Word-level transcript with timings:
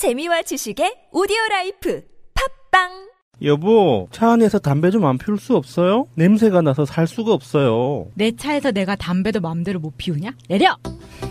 재미와 0.00 0.40
지식의 0.40 1.08
오디오 1.12 1.36
life 1.50 2.00
팟빵 2.72 2.88
여보, 3.42 4.08
차 4.10 4.30
안에서 4.32 4.58
담배 4.58 4.90
좀 4.90 5.04
안 5.04 5.18
피울 5.18 5.38
수 5.38 5.54
없어요? 5.56 6.06
냄새가 6.14 6.62
나서 6.62 6.86
살 6.86 7.06
수가 7.06 7.34
없어요. 7.34 8.06
내 8.14 8.34
차에서 8.34 8.70
내가 8.70 8.96
담배도 8.96 9.40
마음대로 9.40 9.78
못 9.78 9.92
피우냐? 9.98 10.30
내려! 10.48 10.74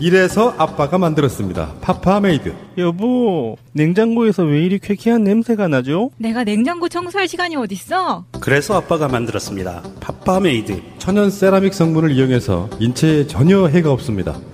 이래서 0.00 0.54
아빠가 0.56 0.98
만들었습니다. 0.98 1.74
파파메이드. 1.80 2.54
여보, 2.78 3.56
냉장고에서 3.72 4.44
왜 4.44 4.62
이리 4.64 4.78
쾌쾌한 4.78 5.24
냄새가 5.24 5.66
나죠? 5.66 6.10
내가 6.18 6.44
냉장고 6.44 6.88
청소할 6.88 7.26
시간이 7.26 7.56
어딨어? 7.56 8.26
그래서 8.40 8.76
아빠가 8.76 9.08
만들었습니다. 9.08 9.82
파파메이드. 10.00 10.80
천연 10.98 11.28
세라믹 11.30 11.74
성분을 11.74 12.12
이용해서 12.12 12.70
인체에 12.78 13.26
전혀 13.26 13.66
해가 13.66 13.90
없습니다. 13.90 14.38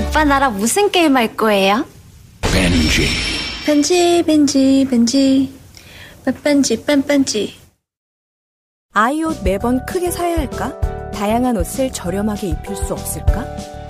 오빠 0.00 0.24
나랑 0.24 0.56
무슨 0.56 0.90
게임 0.90 1.16
할 1.16 1.36
거예요? 1.36 1.84
벤지 2.42 3.06
벤지 3.64 4.24
벤지 4.24 4.86
벤지 4.88 5.52
빼뺀지 6.24 6.84
빼뺀지 6.84 7.54
아이 8.92 9.22
옷 9.22 9.42
매번 9.42 9.84
크게 9.84 10.10
사야 10.10 10.38
할까? 10.38 10.78
다양한 11.12 11.56
옷을 11.56 11.92
저렴하게 11.92 12.48
입힐 12.48 12.76
수 12.76 12.92
없을까? 12.92 13.44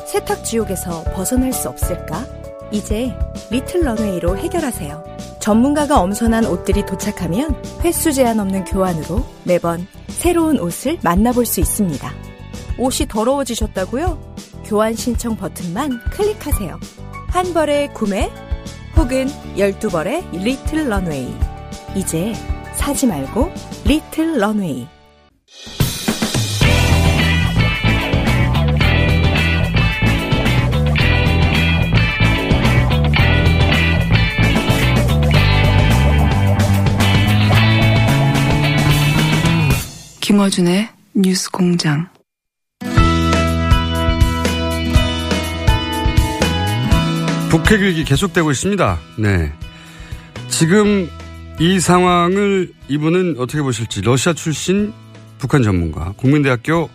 세탁 0.06 0.45
지옥에서 0.45 1.05
벗어날 1.14 1.53
수 1.53 1.69
없을까? 1.69 2.27
이제 2.73 3.12
리틀 3.50 3.83
런웨이로 3.84 4.36
해결하세요. 4.36 5.05
전문가가 5.41 6.00
엄선한 6.00 6.47
옷들이 6.47 6.84
도착하면 6.86 7.62
횟수 7.84 8.12
제한 8.12 8.41
없는 8.41 8.64
교환으로 8.64 9.25
매번 9.45 9.86
새로운 10.08 10.58
옷을 10.58 10.98
만나볼 11.02 11.47
수 11.47 11.61
있습니다. 11.61 12.12
옷이 12.78 13.08
더러워지셨다고요? 13.08 14.34
교환 14.64 14.94
신청 14.94 15.36
버튼만 15.36 16.00
클릭하세요. 16.10 16.78
한 17.28 17.55
벌의 17.55 17.92
구매 17.94 18.30
혹은 18.96 19.27
12벌의 19.56 20.30
리틀 20.42 20.88
런웨이. 20.88 21.34
이제 21.94 22.33
사지 22.74 23.06
말고 23.06 23.52
리틀 23.84 24.38
런웨이. 24.38 24.88
김어준의 40.20 40.88
뉴스 41.14 41.50
공장. 41.50 42.16
북핵 47.50 47.80
위기 47.80 48.05
계속되고 48.05 48.50
있습니다. 48.50 48.98
네. 49.19 49.52
지금 50.48 51.08
이 51.58 51.80
상황을 51.80 52.72
이분은 52.89 53.36
어떻게 53.39 53.62
보실지 53.62 54.02
러시아 54.02 54.33
출신 54.33 54.92
북한 55.39 55.62
전문가 55.62 56.12
국민대학교 56.17 56.91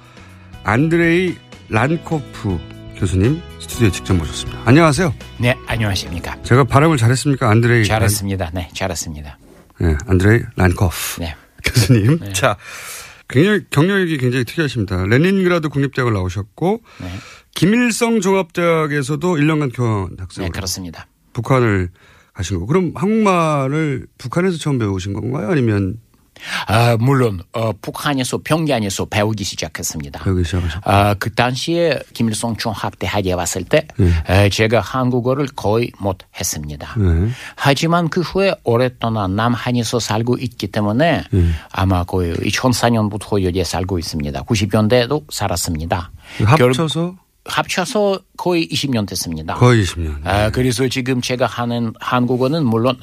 안드레이 0.63 1.35
란코프 1.69 2.59
교수님 2.97 3.41
스튜디오에 3.59 3.91
직접 3.91 4.13
모셨습니다. 4.13 4.61
안녕하세요. 4.65 5.13
네, 5.39 5.57
안녕하십니까. 5.65 6.41
제가 6.43 6.65
발음을 6.65 6.97
잘했습니까? 6.97 7.49
안드레이. 7.49 7.85
잘했습니다. 7.85 8.51
네, 8.53 8.69
잘했습니다. 8.73 9.37
란, 9.79 9.91
네, 9.91 9.97
안드레이 10.07 10.41
란코프 10.55 11.21
네. 11.21 11.35
교수님. 11.63 12.19
네. 12.19 12.33
자, 12.33 12.57
굉장히 13.27 13.61
경력이 13.69 14.17
굉장히 14.17 14.43
특이하십니다. 14.43 15.05
레닌그라드 15.05 15.69
국립대학을 15.69 16.13
나오셨고 16.13 16.81
네. 16.99 17.07
김일성 17.55 18.21
종합대학에서도 18.21 19.35
1년간 19.35 19.71
교환 19.75 20.15
학생. 20.17 20.45
네, 20.45 20.49
그렇습니다. 20.49 21.07
북한을 21.33 21.89
가신 22.33 22.55
거고. 22.57 22.67
그럼 22.67 22.91
한국말을 22.95 24.07
북한에서 24.17 24.57
처음 24.57 24.77
배우신 24.79 25.13
건가요? 25.13 25.49
아니면 25.49 25.97
아, 26.65 26.97
물론 26.99 27.41
어, 27.53 27.71
북한에서 27.81 28.39
평양에서 28.43 29.05
배우기 29.05 29.43
시작했습니다. 29.43 30.23
배우기 30.23 30.43
시작하셨고. 30.43 30.89
아, 30.89 31.13
그 31.15 31.31
당시에 31.33 31.99
김일성 32.13 32.55
종합대학에 32.55 33.33
왔을 33.33 33.63
때 33.63 33.87
에, 34.27 34.49
제가 34.49 34.79
한국어를 34.79 35.47
거의 35.55 35.91
못했습니다. 35.99 36.95
네. 36.97 37.29
하지만 37.55 38.09
그 38.09 38.21
후에 38.21 38.55
오랫동안 38.63 39.35
남한에서 39.35 39.99
살고 39.99 40.37
있기 40.39 40.67
때문에 40.67 41.23
아마 41.71 42.03
거의 42.03 42.33
2004년부터 42.33 43.43
여기에 43.43 43.63
살고 43.63 43.99
있습니다. 43.99 44.41
90년대에도 44.43 45.23
살았습니다. 45.31 46.11
합쳐서 46.43 47.15
합쳐서 47.45 48.19
거의 48.37 48.67
20년 48.67 49.07
됐습니다. 49.07 49.55
거의 49.55 49.83
20년. 49.83 50.25
아, 50.25 50.49
그래서 50.51 50.87
지금 50.87 51.21
제가 51.21 51.45
하는 51.45 51.93
한국어는 51.99 52.65
물론 52.65 52.99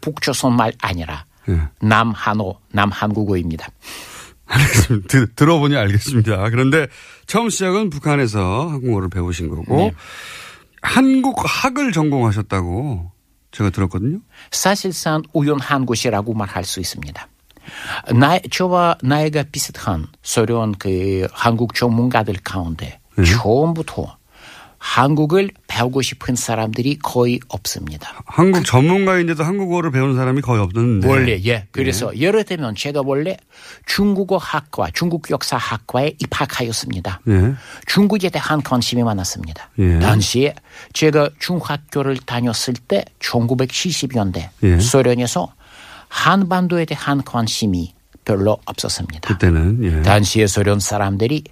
북조선 0.00 0.56
말 0.56 0.72
아니라 0.80 1.24
네. 1.46 1.60
남한어, 1.80 2.58
남한국어입니다. 2.72 3.68
알겠습니다. 4.46 5.08
들, 5.08 5.26
들어보니 5.34 5.76
알겠습니다. 5.76 6.50
그런데 6.50 6.86
처음 7.26 7.50
시작은 7.50 7.90
북한에서 7.90 8.68
한국어를 8.68 9.08
배우신 9.10 9.48
거고 9.48 9.76
네. 9.76 9.94
한국학을 10.82 11.92
전공하셨다고 11.92 13.12
제가 13.50 13.70
들었거든요. 13.70 14.20
사실상 14.50 15.22
우연한 15.32 15.86
곳이라고 15.86 16.34
말할 16.34 16.64
수 16.64 16.80
있습니다. 16.80 17.28
나, 18.14 18.38
저와 18.50 18.96
나이가 19.02 19.44
비슷한 19.50 20.06
소련 20.22 20.72
그 20.72 21.26
한국 21.32 21.74
전문가들 21.74 22.36
가운데 22.42 22.86
네. 22.86 23.07
처음부터 23.24 24.18
한국을 24.78 25.50
배우고 25.66 26.02
싶은 26.02 26.36
사람들이 26.36 26.98
거의 27.02 27.40
없습니다. 27.48 28.22
한국 28.26 28.64
전문가인데도 28.64 29.42
한국어를 29.42 29.90
배우는 29.90 30.14
사람이 30.14 30.40
거의 30.40 30.62
없는데. 30.62 31.08
원래 31.08 31.40
예. 31.44 31.66
그래서 31.72 32.16
예를 32.16 32.44
들면 32.44 32.76
제가 32.76 33.02
원래 33.04 33.36
중국어 33.86 34.36
학과, 34.36 34.88
중국 34.92 35.30
역사 35.30 35.56
학과에 35.56 36.12
입학하였습니다. 36.20 37.20
예. 37.28 37.54
중국에 37.86 38.30
대한 38.30 38.62
관심이 38.62 39.02
많았습니다. 39.02 39.70
예. 39.80 39.98
당시에 39.98 40.54
제가 40.92 41.30
중학교를 41.40 42.16
다녔을 42.18 42.74
때 42.86 43.04
1970년대 43.18 44.48
예. 44.62 44.78
소련에서 44.78 45.52
한반도에 46.08 46.84
대한 46.84 47.22
관심이 47.24 47.94
별로 48.24 48.58
없었습니다. 48.64 49.28
그때는 49.28 49.78
예. 49.82 50.02
당시에 50.02 50.46
소련 50.46 50.78
사람들이 50.78 51.42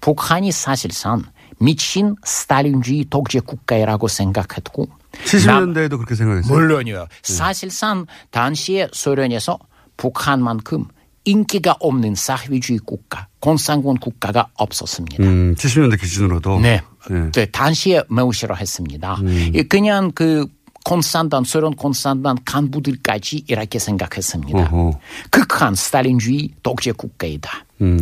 북한이 0.00 0.52
사실상 0.52 1.22
미친 1.58 2.16
스탈린주의 2.24 3.06
독재 3.08 3.40
국가라고 3.40 4.08
생각했고 4.08 4.88
70년대에도 5.24 5.96
그렇게 5.96 6.14
생각했어요. 6.14 6.52
물론이요. 6.52 7.06
사실상 7.22 8.06
당시에 8.30 8.88
소련에서 8.92 9.58
북한만큼 9.96 10.84
인기가 11.24 11.74
없는 11.80 12.14
사회주의 12.14 12.78
국가, 12.78 13.26
공산군 13.40 13.98
국가가 13.98 14.48
없었습니다. 14.54 15.24
음, 15.24 15.54
70년대 15.56 16.00
기준으로도. 16.00 16.60
네. 16.60 16.82
예. 17.10 17.30
네, 17.32 17.46
당시에 17.46 18.02
매우 18.08 18.32
싫어했습니다. 18.32 19.14
음. 19.16 19.50
이 19.54 19.62
그냥 19.64 20.12
그 20.12 20.46
콘산단, 20.84 21.42
소련 21.42 21.74
콘산단 21.74 22.38
간부들까지 22.44 23.44
이렇게 23.48 23.80
생각했습니다. 23.80 24.58
어허. 24.58 25.00
극한 25.30 25.74
스탈린주의 25.74 26.50
독재 26.62 26.92
국가이다. 26.92 27.64
음. 27.80 27.98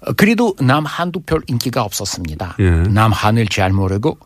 어, 0.00 0.12
그래도 0.12 0.54
남한도 0.60 1.20
별 1.26 1.42
인기가 1.46 1.82
없었습니다. 1.82 2.56
예. 2.60 2.70
남한을 2.70 3.48
잘 3.48 3.72
모르고 3.72 4.18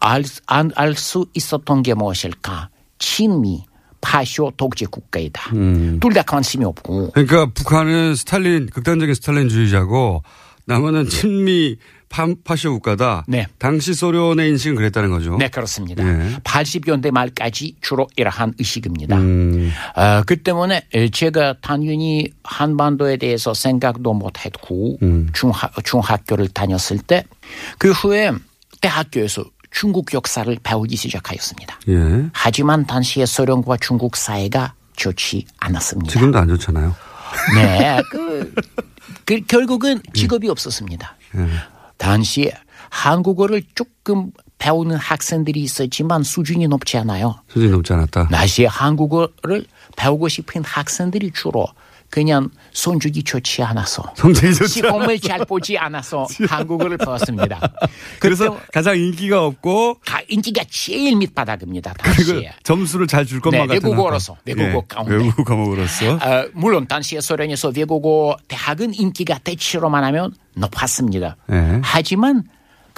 알수 0.00 1.26
있었던 1.34 1.82
게 1.82 1.94
무엇일까? 1.94 2.70
친미, 2.98 3.64
파쇼 4.00 4.52
독재 4.56 4.86
국가이다. 4.86 5.50
음. 5.54 5.98
둘다 6.00 6.22
관심이 6.22 6.64
없고. 6.64 7.10
그러니까 7.12 7.46
북한은 7.52 8.14
스탈린, 8.14 8.66
극단적인 8.66 9.14
스탈린주의자고 9.14 10.22
남한은 10.66 11.08
친미 11.08 11.76
파, 12.08 12.26
파쇼 12.44 12.72
국가다. 12.72 13.24
네. 13.28 13.46
당시 13.58 13.94
소련의 13.94 14.48
인식은 14.50 14.76
그랬다는 14.76 15.10
거죠. 15.10 15.36
네, 15.38 15.48
그렇습니다. 15.48 16.02
예. 16.06 16.36
80년대 16.44 17.10
말까지 17.10 17.76
주로 17.80 18.06
이러한 18.16 18.54
의식입니다. 18.58 19.16
음. 19.16 19.70
아, 19.94 20.22
그 20.26 20.36
때문에 20.36 20.86
제가 21.12 21.56
당연히 21.60 22.28
한반도에 22.44 23.16
대해서 23.18 23.52
생각도 23.54 24.14
못했고 24.14 24.98
음. 25.02 25.28
중하, 25.32 25.68
중학교를 25.84 26.48
다녔을 26.48 26.98
때 26.98 27.24
그 27.78 27.90
후에 27.92 28.32
대학교에서 28.80 29.44
중국 29.70 30.12
역사를 30.14 30.56
배우기 30.62 30.96
시작하였습니다. 30.96 31.78
예. 31.88 32.28
하지만 32.32 32.86
당시의 32.86 33.26
소련과 33.26 33.76
중국 33.78 34.16
사이가 34.16 34.74
좋지 34.96 35.46
않았습니다. 35.58 36.12
지금도 36.12 36.38
안 36.38 36.48
좋잖아요. 36.48 36.94
네, 37.54 38.00
그, 38.10 38.54
그 39.24 39.40
결국은 39.46 40.00
직업이 40.14 40.48
없었습니다. 40.48 41.16
예. 41.36 41.46
당시에 41.98 42.52
한국어를 42.90 43.62
조금 43.74 44.32
배우는 44.58 44.96
학생들이 44.96 45.60
있었지만 45.60 46.22
수준이 46.22 46.66
높지 46.68 46.96
않아요. 46.98 47.36
수준이 47.48 47.70
높지 47.70 47.92
않았다. 47.92 48.28
당시에 48.28 48.66
한국어를 48.66 49.66
배우고 49.96 50.28
싶은 50.28 50.64
학생들이 50.64 51.32
주로 51.32 51.66
그냥 52.10 52.48
손주기 52.72 53.22
좋지 53.22 53.62
않아서 53.62 54.02
성적이 54.16 54.54
좋지 54.54 54.72
시험을 54.80 55.18
잘 55.20 55.44
보지 55.44 55.76
않아서 55.76 56.26
한국어를 56.48 56.96
배웠습니다. 56.96 57.60
그래서 58.18 58.58
가장 58.72 58.96
인기가 58.96 59.44
없고 59.44 59.98
가- 60.06 60.22
인기가 60.28 60.62
제일 60.70 61.16
밑바닥입니다. 61.16 61.92
당시에. 61.94 62.52
점수를 62.62 63.06
잘 63.06 63.26
줄 63.26 63.40
것만 63.40 63.60
네, 63.60 63.66
같은 63.66 63.90
외국어로서. 63.90 64.36
외국어 64.46 64.64
예, 64.78 64.82
가운데. 64.88 65.14
외국어 65.16 65.44
과목으로서 65.44 66.14
어, 66.14 66.48
물론 66.54 66.86
당시에 66.88 67.20
소련에서 67.20 67.72
외국어 67.76 68.36
대학은 68.48 68.94
인기가 68.94 69.36
대체로만 69.38 70.02
하면 70.04 70.32
높았습니다. 70.54 71.36
예. 71.52 71.80
하지만 71.82 72.44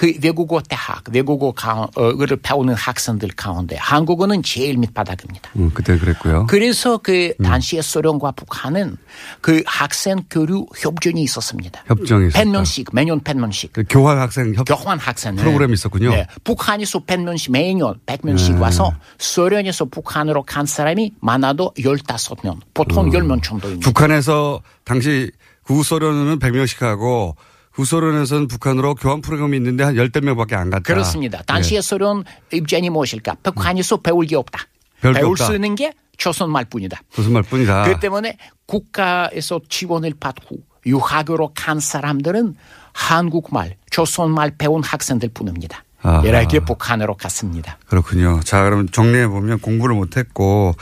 그 0.01 0.15
외국어 0.23 0.63
대학, 0.67 1.05
외국어 1.13 1.53
를 1.95 2.37
배우는 2.39 2.73
학생들 2.73 3.29
가운데 3.37 3.77
한국어는 3.77 4.43
제일 4.43 4.79
밑바닥입니다. 4.79 5.51
음, 5.57 5.71
그때 5.75 5.99
그랬고요. 5.99 6.47
그래서 6.49 6.97
그 6.97 7.35
음. 7.39 7.45
당시에 7.45 7.83
소련과 7.83 8.31
북한은 8.31 8.97
그 9.43 9.63
학생 9.67 10.23
교류 10.31 10.65
협정이 10.75 11.23
있었습니다. 11.25 11.83
협정이 11.87 12.29
있었다. 12.29 12.43
100명씩 12.43 12.95
매년 12.95 13.21
100명씩 13.21 13.75
그 13.75 13.85
교환 13.91 14.19
학생 14.19 14.55
협 14.55 14.65
교환 14.65 14.99
학생 14.99 15.37
프로그램이 15.37 15.75
있었군요. 15.75 16.13
네. 16.13 16.27
북한에서 16.45 17.01
100명씩 17.01 17.51
매년 17.53 18.01
100명씩 18.07 18.55
네. 18.55 18.59
와서 18.59 18.95
소련에서 19.19 19.85
북한으로 19.85 20.45
간 20.45 20.65
사람이 20.65 21.13
많아도 21.21 21.75
15명, 21.77 22.59
보통 22.73 23.11
10명 23.11 23.43
정도입니다. 23.43 23.85
북한에서 23.85 24.63
당시 24.85 25.31
구소련은 25.65 26.39
100명씩 26.39 26.81
하고 26.81 27.37
구소련에서는 27.75 28.49
북한으로 28.49 28.95
교환 28.95 29.21
프로그램이 29.21 29.57
있는데 29.57 29.85
한 29.85 29.97
열댓 29.97 30.23
명밖에 30.25 30.55
안 30.57 30.71
갔다. 30.71 30.83
그렇습니다. 30.83 31.43
당시에 31.43 31.79
예. 31.79 31.81
소련 31.81 32.25
입장이 32.53 32.91
무엇일까? 32.91 33.37
북한에서 33.43 33.99
배울 33.99 34.27
게 34.27 34.37
없다. 34.37 34.61
배울 35.01 35.33
없다. 35.33 35.47
수 35.47 35.55
있는 35.55 35.75
게 35.75 35.93
조선말뿐이다. 36.19 37.01
무슨 37.17 37.33
말뿐이다. 37.33 37.85
그 37.85 38.01
때문에 38.01 38.37
국가에서 38.67 39.61
지원을 39.69 40.15
받고 40.21 40.57
유학으로 40.87 41.53
간 41.55 41.81
사람들은 41.81 42.55
한국말, 42.93 43.77
조선말 43.91 44.57
배운 44.59 44.83
학생들 44.83 45.31
뿐입니다. 45.31 45.85
아하. 46.03 46.27
이렇게 46.27 46.61
북한으로 46.61 47.15
갔습니다. 47.15 47.79
그렇군요. 47.87 48.41
자, 48.43 48.65
그럼 48.65 48.89
정리해 48.89 49.29
보면 49.29 49.59
공부를 49.59 49.95
못했고 49.95 50.75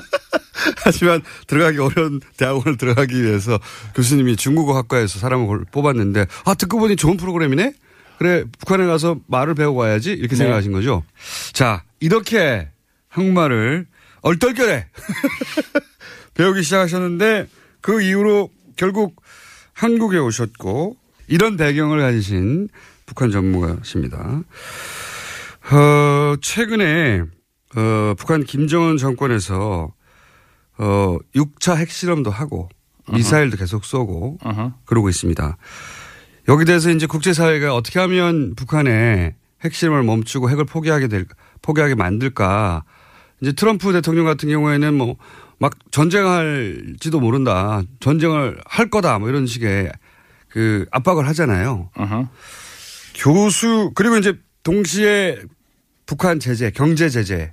하지만 0.84 1.22
들어가기 1.46 1.78
어려운 1.78 2.20
대학원을 2.36 2.76
들어가기 2.76 3.22
위해서 3.22 3.58
교수님이 3.94 4.36
중국어 4.36 4.76
학과에서 4.76 5.18
사람을 5.18 5.64
뽑았는데 5.70 6.26
아 6.44 6.54
듣고 6.54 6.78
보니 6.78 6.96
좋은 6.96 7.16
프로그램이네. 7.16 7.74
그래 8.18 8.44
북한에 8.58 8.86
가서 8.86 9.18
말을 9.26 9.54
배우고 9.54 9.78
와야지 9.78 10.12
이렇게 10.12 10.28
네. 10.28 10.36
생각하신 10.36 10.72
거죠. 10.72 11.02
자 11.52 11.84
이렇게 12.00 12.68
한국말을 13.08 13.86
얼떨결에 14.22 14.86
배우기 16.34 16.62
시작하셨는데 16.62 17.46
그 17.80 18.02
이후로 18.02 18.50
결국 18.76 19.22
한국에 19.72 20.18
오셨고 20.18 20.96
이런 21.28 21.56
배경을 21.56 22.00
가지신 22.00 22.68
북한 23.10 23.32
전문가십니다. 23.32 24.42
어, 25.72 26.36
최근에 26.40 27.22
어, 27.76 28.14
북한 28.16 28.44
김정은 28.44 28.98
정권에서 28.98 29.92
어, 30.78 31.18
6차 31.34 31.76
핵실험도 31.76 32.30
하고 32.30 32.68
미사일도 33.12 33.56
계속 33.56 33.84
쏘고 33.84 34.38
그러고 34.84 35.08
있습니다. 35.08 35.56
여기 36.48 36.64
대해서 36.64 36.90
이제 36.90 37.06
국제사회가 37.06 37.74
어떻게 37.74 37.98
하면 37.98 38.54
북한의 38.54 39.34
핵실험을 39.64 40.04
멈추고 40.04 40.48
핵을 40.48 40.64
포기하게 40.64 41.08
될, 41.08 41.26
포기하게 41.62 41.96
만들까. 41.96 42.84
이제 43.40 43.50
트럼프 43.52 43.92
대통령 43.92 44.24
같은 44.24 44.48
경우에는 44.48 44.94
뭐 44.94 45.16
막 45.60 45.74
전쟁할지도 45.90 47.20
모른다. 47.20 47.82
전쟁을 48.00 48.58
할 48.64 48.88
거다. 48.88 49.18
뭐 49.18 49.28
이런 49.28 49.46
식의 49.46 49.92
그 50.48 50.86
압박을 50.90 51.28
하잖아요. 51.28 51.90
교수, 53.20 53.92
그리고 53.94 54.16
이제 54.16 54.34
동시에 54.62 55.38
북한 56.06 56.40
제재, 56.40 56.70
경제 56.70 57.08
제재를 57.10 57.52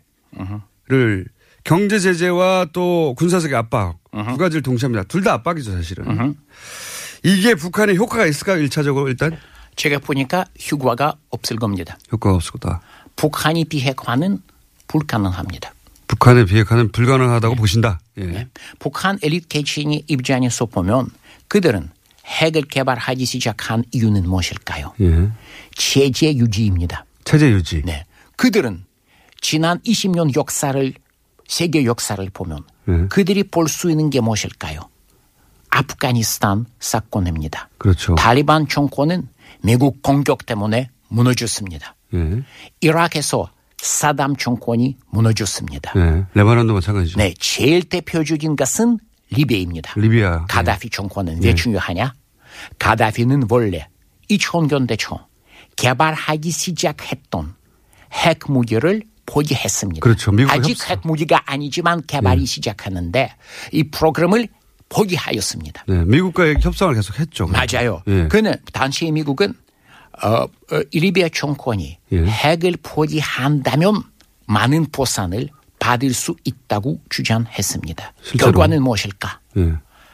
경제 1.63 1.99
제재와 1.99 2.67
또 2.71 3.13
군사적 3.17 3.53
압박 3.53 3.97
두 4.11 4.37
가지를 4.37 4.61
동시합니다. 4.61 5.03
둘 5.03 5.23
다 5.23 5.33
압박이죠, 5.33 5.73
사실은. 5.73 6.35
이게 7.23 7.53
북한에 7.55 7.95
효과가 7.95 8.25
있을까요? 8.25 8.57
일차적으로 8.59 9.09
일단 9.09 9.37
제가 9.75 9.99
보니까 9.99 10.45
휴가가 10.57 11.15
없을 11.29 11.57
겁니다. 11.57 11.97
효과가 12.13 12.35
없을 12.37 12.51
거다. 12.53 12.81
북한이 13.17 13.65
비핵화는 13.65 14.41
불가능합니다. 14.87 15.73
북한의 16.07 16.45
비핵화는 16.45 16.91
불가능하다고 16.93 17.55
네. 17.55 17.59
보신다. 17.59 17.99
예. 18.19 18.47
북한 18.79 19.19
엘리트 19.21 19.47
계층의 19.49 20.03
입장에서 20.07 20.65
보면 20.65 21.09
그들은 21.49 21.89
핵을 22.27 22.63
개발하기 22.63 23.25
시작한 23.25 23.83
이유는 23.91 24.23
무엇일까요? 24.29 24.93
예. 25.01 25.29
체제 25.75 26.35
유지입니다. 26.35 27.05
체제 27.23 27.49
유지. 27.49 27.81
네. 27.85 28.05
그들은 28.35 28.83
지난 29.41 29.79
20년 29.79 30.35
역사를 30.37 30.93
세계 31.47 31.85
역사를 31.85 32.29
보면 32.33 32.59
예. 32.89 33.07
그들이 33.09 33.43
볼 33.43 33.67
수 33.67 33.89
있는 33.89 34.09
게 34.09 34.19
무엇일까요? 34.21 34.81
아프가니스탄 35.69 36.65
사건입니다. 36.79 37.69
그렇죠. 37.77 38.15
탈리반 38.15 38.67
정권은 38.67 39.27
미국 39.61 40.01
공격 40.01 40.45
때문에 40.45 40.89
무너졌습니다. 41.09 41.95
예. 42.13 42.43
이라크에서 42.81 43.49
사담 43.77 44.35
정권이 44.35 44.97
무너졌습니다. 45.09 45.93
예. 45.95 46.25
레바논도 46.33 46.73
마찬가지죠. 46.73 47.17
네, 47.19 47.33
제일 47.39 47.83
대표적인 47.83 48.55
것은 48.55 48.97
리비아입니다. 49.29 49.93
리비아. 49.95 50.45
가다피 50.47 50.89
정권은 50.89 51.43
예. 51.43 51.47
왜 51.49 51.55
중요하냐? 51.55 52.13
가다피는 52.79 53.43
원래 53.49 53.87
2000년대 54.29 54.97
초 54.97 55.19
개발하기 55.75 56.49
시작했던 56.49 57.55
핵 58.13 58.39
무기를 58.47 59.03
포기했습니다. 59.25 59.99
그렇죠. 59.99 60.31
아직 60.47 60.71
협상. 60.71 60.89
핵 60.91 61.01
무기가 61.03 61.41
아니지만 61.45 62.01
개발이 62.07 62.41
예. 62.41 62.45
시작하는데 62.45 63.35
이 63.73 63.83
프로그램을 63.83 64.47
포기하였습니다. 64.89 65.83
네. 65.87 66.05
미국과 66.05 66.53
협상을 66.61 66.93
계속 66.95 67.19
했죠. 67.19 67.45
맞아요. 67.47 68.01
예. 68.07 68.27
그는 68.29 68.55
당시 68.71 69.11
미국은 69.11 69.53
어, 70.23 70.29
어, 70.29 70.49
리비아 70.93 71.27
정권이 71.29 71.97
예. 72.13 72.25
핵을 72.25 72.77
포기한다면 72.81 74.01
많은 74.47 74.87
보상을 74.91 75.49
받을 75.79 76.13
수 76.13 76.35
있다고 76.43 76.99
주장했습니다. 77.09 78.13
실제로? 78.21 78.51
결과는 78.51 78.81
무엇일까? 78.83 79.39
예. 79.57 79.73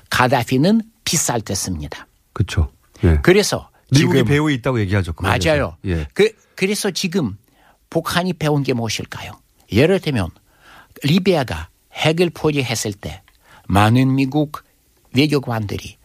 가다피는 0.10 0.82
피살됐습니다. 1.06 2.08
그렇죠. 2.34 2.72
예. 3.04 3.20
그래서 3.24 3.70
미국이 3.92 4.24
배후에 4.24 4.54
있다고 4.56 4.80
얘기하죠. 4.82 5.14
그. 5.14 5.24
맞아요. 5.26 5.78
예. 5.86 6.08
그, 6.14 6.32
그래서 6.56 6.92
지금 6.92 7.38
북한이 7.90 8.34
배운 8.34 8.64
게 8.64 8.74
무엇일까요? 8.74 9.32
예를 9.72 10.00
들면 10.00 10.30
리비아가 11.04 11.70
핵을 11.94 12.30
포기했을 12.32 12.94
때 12.94 13.22
많은 13.68 14.16
미국 14.16 14.64
외교관들이 15.16 15.98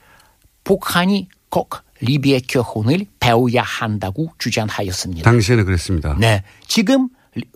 북한이 0.64 1.28
꼭 1.48 1.76
리비아 2.00 2.38
교훈을 2.48 3.06
배워야 3.20 3.62
한다고 3.62 4.32
주장하였습니다. 4.38 5.28
당시에는 5.30 5.64
그랬습니다. 5.64 6.14
네, 6.18 6.44
지금 6.66 7.04
리- 7.04 7.08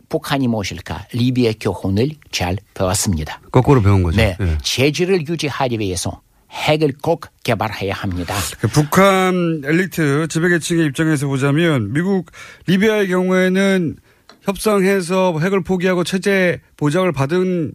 북한이 0.08 0.48
무엇일까? 0.48 1.06
리비아 1.12 1.52
교훈을 1.60 2.10
잘 2.30 2.56
배웠습니다. 2.74 3.40
거꾸로 3.50 3.80
배운 3.82 4.02
거죠. 4.02 4.16
네, 4.18 4.36
예. 4.40 4.58
체질을 4.62 5.26
유지하기 5.28 5.78
위해서 5.78 6.20
핵을 6.50 6.92
꼭 7.02 7.26
개발해야 7.44 7.94
합니다. 7.94 8.34
그 8.60 8.68
북한 8.68 9.62
엘리트 9.64 10.28
지배계층의 10.28 10.86
입장에서 10.86 11.26
보자면 11.26 11.92
미국 11.92 12.30
리비아의 12.66 13.08
경우에는 13.08 13.96
협상해서 14.42 15.38
핵을 15.40 15.62
포기하고 15.62 16.04
체제 16.04 16.60
보장을 16.76 17.10
받은 17.12 17.72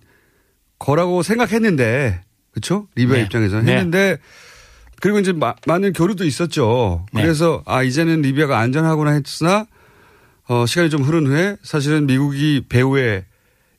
거라고 0.80 1.24
생각했는데 1.24 2.22
그렇죠? 2.52 2.88
리비아 2.96 3.16
네. 3.18 3.22
입장에서는 3.24 3.66
네. 3.66 3.74
했는데 3.74 4.18
그리고 5.02 5.20
이제 5.20 5.32
마- 5.32 5.56
많은 5.66 5.94
교류도 5.94 6.26
있었죠. 6.26 7.06
네. 7.14 7.22
그래서 7.22 7.64
아 7.66 7.84
이제는 7.84 8.22
리비아가 8.22 8.60
안전하구나 8.60 9.12
했으나 9.12 9.66
어, 10.48 10.66
시간이 10.66 10.90
좀 10.90 11.04
흐른 11.04 11.28
후에 11.28 11.58
사실은 11.64 12.06
미국이 12.06 12.64
배후에 12.68 13.26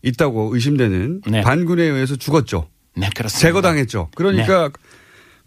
있다고 0.02 0.54
의심되는 0.54 1.22
네. 1.26 1.40
반군에 1.42 1.82
의해서 1.82 2.16
죽었죠. 2.16 2.68
네, 2.96 3.08
그렇습니다. 3.14 3.48
제거당했죠. 3.48 4.10
그러니까 4.14 4.70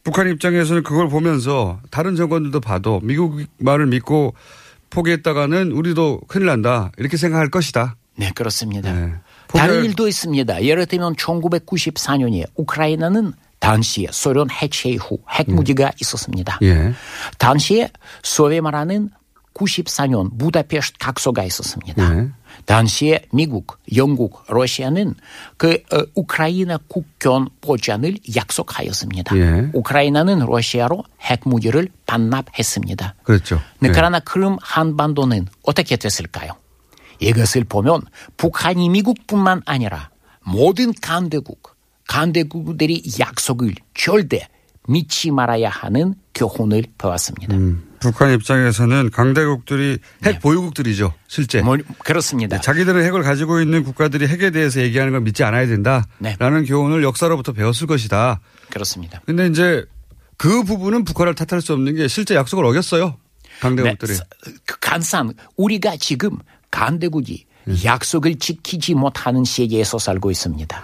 북한 0.03 0.29
입장에서는 0.29 0.83
그걸 0.83 1.09
보면서 1.09 1.79
다른 1.91 2.15
정권들도 2.15 2.59
봐도 2.59 2.99
미국 3.03 3.41
말을 3.59 3.87
믿고 3.87 4.33
포기했다가는 4.89 5.71
우리도 5.71 6.21
큰일 6.27 6.47
난다. 6.47 6.91
이렇게 6.97 7.17
생각할 7.17 7.49
것이다. 7.49 7.95
네, 8.17 8.31
그렇습니다. 8.35 8.91
네. 8.91 9.13
다른 9.47 9.85
일도 9.85 10.07
있습니다. 10.07 10.63
예를 10.63 10.85
들면 10.85 11.15
1994년에 11.15 12.45
우크라이나는 12.55 13.33
당시에 13.59 14.07
소련 14.11 14.49
해체 14.49 14.95
후 14.95 15.19
핵무기가 15.29 15.91
있었습니다. 16.01 16.59
예. 16.63 16.93
당시에 17.37 17.89
소위 18.23 18.59
말하는 18.59 19.09
94년 19.53 20.37
부다페스트 20.37 20.97
각서가 20.99 21.43
있었습니다. 21.43 22.17
예. 22.17 22.29
당시에 22.65 23.25
미국, 23.31 23.79
영국, 23.95 24.43
러시아는 24.47 25.15
그 25.57 25.81
어, 25.91 26.03
우크라이나 26.15 26.77
국경 26.87 27.47
보장을 27.61 28.17
약속하였습니다. 28.35 29.35
예. 29.37 29.69
우크라이나는 29.73 30.39
러시아로 30.39 31.03
핵무기를 31.21 31.89
반납했습니다. 32.05 33.15
그렇죠. 33.23 33.61
네, 33.79 33.89
예. 33.89 33.91
그러나 33.91 34.19
크림 34.19 34.57
한반도는 34.61 35.47
어떻게 35.63 35.95
됐을까요? 35.95 36.53
이것을 37.19 37.63
보면 37.65 38.01
북한이 38.37 38.89
미국뿐만 38.89 39.61
아니라 39.65 40.09
모든 40.43 40.91
강대국, 41.01 41.75
강대국들이 42.07 43.03
약속을 43.19 43.75
절대 43.93 44.47
믿지 44.87 45.31
말아야 45.31 45.69
하는 45.69 46.15
교훈을 46.33 46.83
배웠습니다. 46.97 47.55
음, 47.55 47.83
북한 47.99 48.33
입장에서는 48.33 49.11
강대국들이 49.11 49.99
핵 50.25 50.41
보유국들이죠. 50.41 51.13
실제. 51.27 51.61
뭐, 51.61 51.77
그렇습니다. 51.99 52.57
네, 52.57 52.61
자기들은 52.61 53.03
핵을 53.03 53.21
가지고 53.21 53.61
있는 53.61 53.83
국가들이 53.83 54.27
핵에 54.27 54.49
대해서 54.49 54.81
얘기하는 54.81 55.11
걸 55.11 55.21
믿지 55.21 55.43
않아야 55.43 55.67
된다라는 55.67 56.65
교훈을 56.65 57.03
역사로부터 57.03 57.53
배웠을 57.53 57.87
것이다. 57.87 58.39
그렇습니다. 58.69 59.21
근데 59.25 59.47
이제 59.47 59.85
그 60.37 60.63
부분은 60.63 61.03
북한을 61.03 61.35
탓할 61.35 61.61
수 61.61 61.73
없는 61.73 61.95
게 61.95 62.07
실제 62.07 62.35
약속을 62.35 62.65
어겼어요. 62.65 63.17
강대국들이. 63.59 64.13
네, 64.13 64.19
그 64.65 64.79
간산 64.79 65.33
우리가 65.55 65.97
지금 65.97 66.31
강대국이 66.71 67.45
약속을 67.83 68.39
지키지 68.39 68.95
못하는 68.95 69.43
세계에서 69.45 69.99
살고 69.99 70.31
있습니다. 70.31 70.83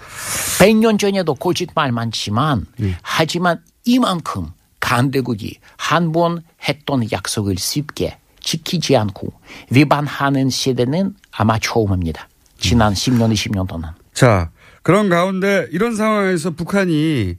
100년 0.60 0.98
전에도 0.98 1.34
거짓말 1.34 1.90
많지만 1.90 2.66
하지만 3.02 3.60
이만큼 3.88 4.48
강대국이 4.80 5.58
한 5.76 6.12
번 6.12 6.42
했던 6.68 7.10
약속을 7.10 7.56
쉽게 7.56 8.18
지키지 8.40 8.96
않고 8.96 9.32
위반하는 9.70 10.50
시대는 10.50 11.14
아마 11.32 11.58
처음입니다. 11.58 12.28
지난 12.58 12.92
10년, 12.92 13.32
20년 13.32 13.66
동안. 13.66 13.94
자, 14.12 14.50
그런 14.82 15.08
가운데 15.08 15.66
이런 15.70 15.96
상황에서 15.96 16.50
북한이 16.50 17.36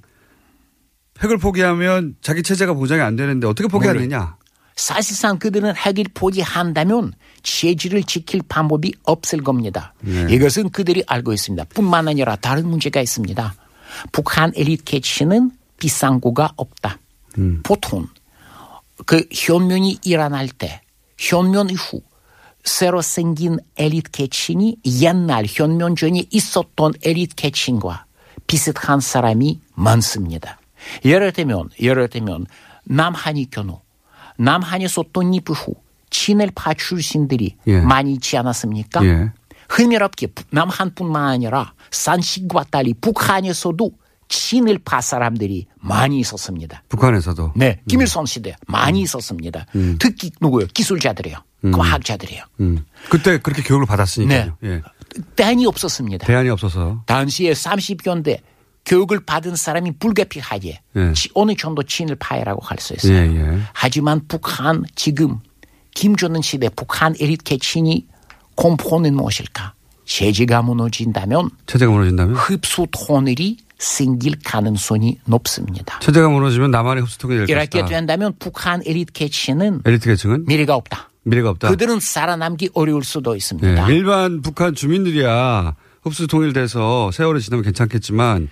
핵을 1.22 1.38
포기하면 1.38 2.16
자기 2.22 2.42
체제가 2.44 2.74
보장이 2.74 3.02
안 3.02 3.16
되는데 3.16 3.46
어떻게 3.48 3.68
포기하느냐? 3.68 4.38
사실상 4.76 5.38
그들은 5.40 5.76
핵을 5.76 6.06
포기한다면 6.14 7.14
체질을 7.44 8.04
지킬 8.04 8.42
방법이 8.48 8.94
없을 9.04 9.44
겁니다. 9.44 9.94
네. 10.02 10.28
이것은 10.30 10.70
그들이 10.70 11.04
알고 11.06 11.34
있습니다. 11.34 11.66
뿐만 11.74 12.08
아니라 12.08 12.36
다른 12.38 12.68
문제가 12.68 13.02
있습니다. 13.02 13.54
북한 14.12 14.52
엘리트 14.56 14.84
캐치는 14.86 15.52
비상구가 15.80 16.54
없다. 16.56 17.00
음. 17.38 17.62
보통 17.64 18.08
그 19.06 19.24
현면이 19.32 20.00
일어날 20.04 20.48
때 20.50 20.82
현면 21.18 21.70
이후 21.70 22.02
새로 22.64 23.02
생긴 23.02 23.58
엘리트 23.78 24.12
캐친이 24.12 24.78
옛날 25.02 25.46
현면 25.48 25.96
전에 25.96 26.26
있었던 26.30 26.94
엘리트 27.04 27.36
캐친과 27.36 28.06
비슷한 28.48 29.00
사람이 29.00 29.62
많습니다. 29.76 30.60
예를 31.06 31.32
들면 31.32 31.70
예를 31.80 32.08
들면 32.10 32.46
남한이 32.84 33.50
견우 33.52 33.80
남한에서 34.38 35.06
독립 35.14 35.50
후 35.50 35.76
친일파 36.10 36.74
출신들이 36.74 37.56
예. 37.68 37.80
많이 37.82 38.14
있지 38.14 38.36
않았습니까? 38.38 39.06
예. 39.06 39.32
흥미롭게 39.70 40.28
부- 40.28 40.44
남한뿐만 40.52 41.24
아니라 41.26 41.74
산식과 41.92 42.66
달리 42.72 42.94
북한에서도 42.96 43.92
친일파 44.30 45.02
사람들이 45.02 45.68
많이 45.82 46.20
있었습니다. 46.20 46.84
북한에서도. 46.88 47.54
네, 47.56 47.82
김일성 47.88 48.26
시대 48.26 48.56
많이 48.68 49.02
있었습니다. 49.02 49.66
특히 50.00 50.32
누구요? 50.40 50.68
기술자들이요, 50.74 51.36
과학자들이요. 51.74 52.44
음. 52.62 52.86
그때 53.10 53.38
그렇게 53.40 53.62
교육을 53.64 53.86
받았으니까요. 53.88 54.58
예. 54.64 54.82
대안이 55.36 55.66
없었습니다. 55.66 56.28
대안이 56.28 56.50
없어서. 56.50 57.02
당시에 57.08 57.52
30년대 57.54 58.40
교육을 58.86 59.20
받은 59.26 59.56
사람이 59.56 59.98
불가피하게 59.98 60.80
예. 60.96 61.14
치- 61.14 61.30
어느 61.34 61.56
정도 61.56 61.84
친일파라고 61.84 62.62
할 62.64 62.78
수 62.80 62.94
있어요. 62.94 63.14
예, 63.14 63.36
예. 63.36 63.60
하지만 63.74 64.22
북한 64.28 64.84
지금 64.96 65.40
김정은 65.96 66.42
시대 66.42 66.70
북한 66.70 67.16
엘리트 67.20 67.44
계층이 67.44 68.06
공포는 68.56 69.16
무엇일까? 69.16 69.74
체제가 70.06 70.62
무너진다면 70.62 71.50
체제가 71.66 71.92
무너진다면? 71.92 72.36
흡수 72.36 72.88
토널이 72.92 73.58
생길 73.80 74.36
가능성이 74.44 75.20
높습니다. 75.26 75.98
체제가 76.00 76.30
무너지면 76.30 76.70
남한의 76.70 77.04
흡수통이 77.04 77.38
될 77.38 77.50
이렇게 77.50 77.82
것이다. 77.82 77.88
된다면 77.88 78.34
북한 78.38 78.82
엘리트 78.86 79.14
계층은 79.14 79.82
엘리트 79.86 80.10
계층은 80.10 80.46
미래가 80.46 80.76
없다. 80.76 81.10
미래가 81.24 81.50
없다. 81.52 81.70
그들은 81.70 82.00
살아남기 82.00 82.70
어려울 82.74 83.04
수도 83.04 83.36
있습니다. 83.36 83.90
예, 83.90 83.96
일반 83.96 84.42
북한 84.42 84.76
주민들이야 84.76 85.76
흡수 86.04 86.28
통일돼서 86.28 87.12
세월이 87.12 87.42
지나면 87.42 87.64
괜찮겠지만 87.64 88.50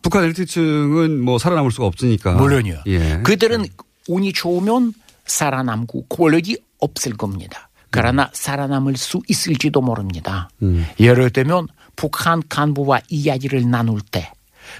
북한 0.00 0.24
엘리트층은 0.24 1.22
뭐 1.22 1.38
살아남을 1.38 1.70
수가 1.70 1.86
없으니까. 1.86 2.32
물론이요. 2.32 2.82
예. 2.86 3.20
그들은 3.22 3.66
운이 4.08 4.32
좋으면 4.32 4.94
살아남고 5.26 6.06
권력이 6.06 6.56
없을 6.80 7.12
겁니다. 7.16 7.68
그러나 7.90 8.30
살아남을 8.32 8.96
수 8.96 9.20
있을지도 9.28 9.80
모릅니다. 9.80 10.48
음. 10.62 10.86
예를 11.00 11.30
들면 11.30 11.68
북한 11.96 12.42
간부와 12.48 13.00
이야기를 13.08 13.68
나눌 13.68 14.00
때 14.00 14.30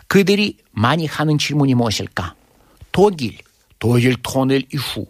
그들이 0.06 0.56
많이 0.72 1.06
하는 1.06 1.38
질문이 1.38 1.74
무엇일까? 1.74 2.34
독일, 2.92 3.38
독일 3.78 4.16
통일 4.22 4.64
이후 4.72 5.06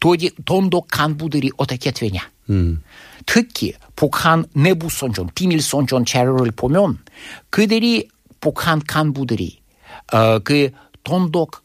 독일 0.00 0.30
돈독 0.44 0.88
간부들이 0.90 1.50
어떻게 1.56 1.90
되냐? 1.90 2.30
음. 2.50 2.82
특히 3.26 3.74
북한 3.96 4.44
내부 4.54 4.88
선전, 4.88 5.30
비밀 5.34 5.60
선전 5.60 6.04
자료를 6.04 6.52
보면 6.52 6.98
그들이 7.50 8.08
북한 8.40 8.80
간부들이 8.80 9.60
어 10.12 10.38
그 10.44 10.70
돈독 11.04 11.62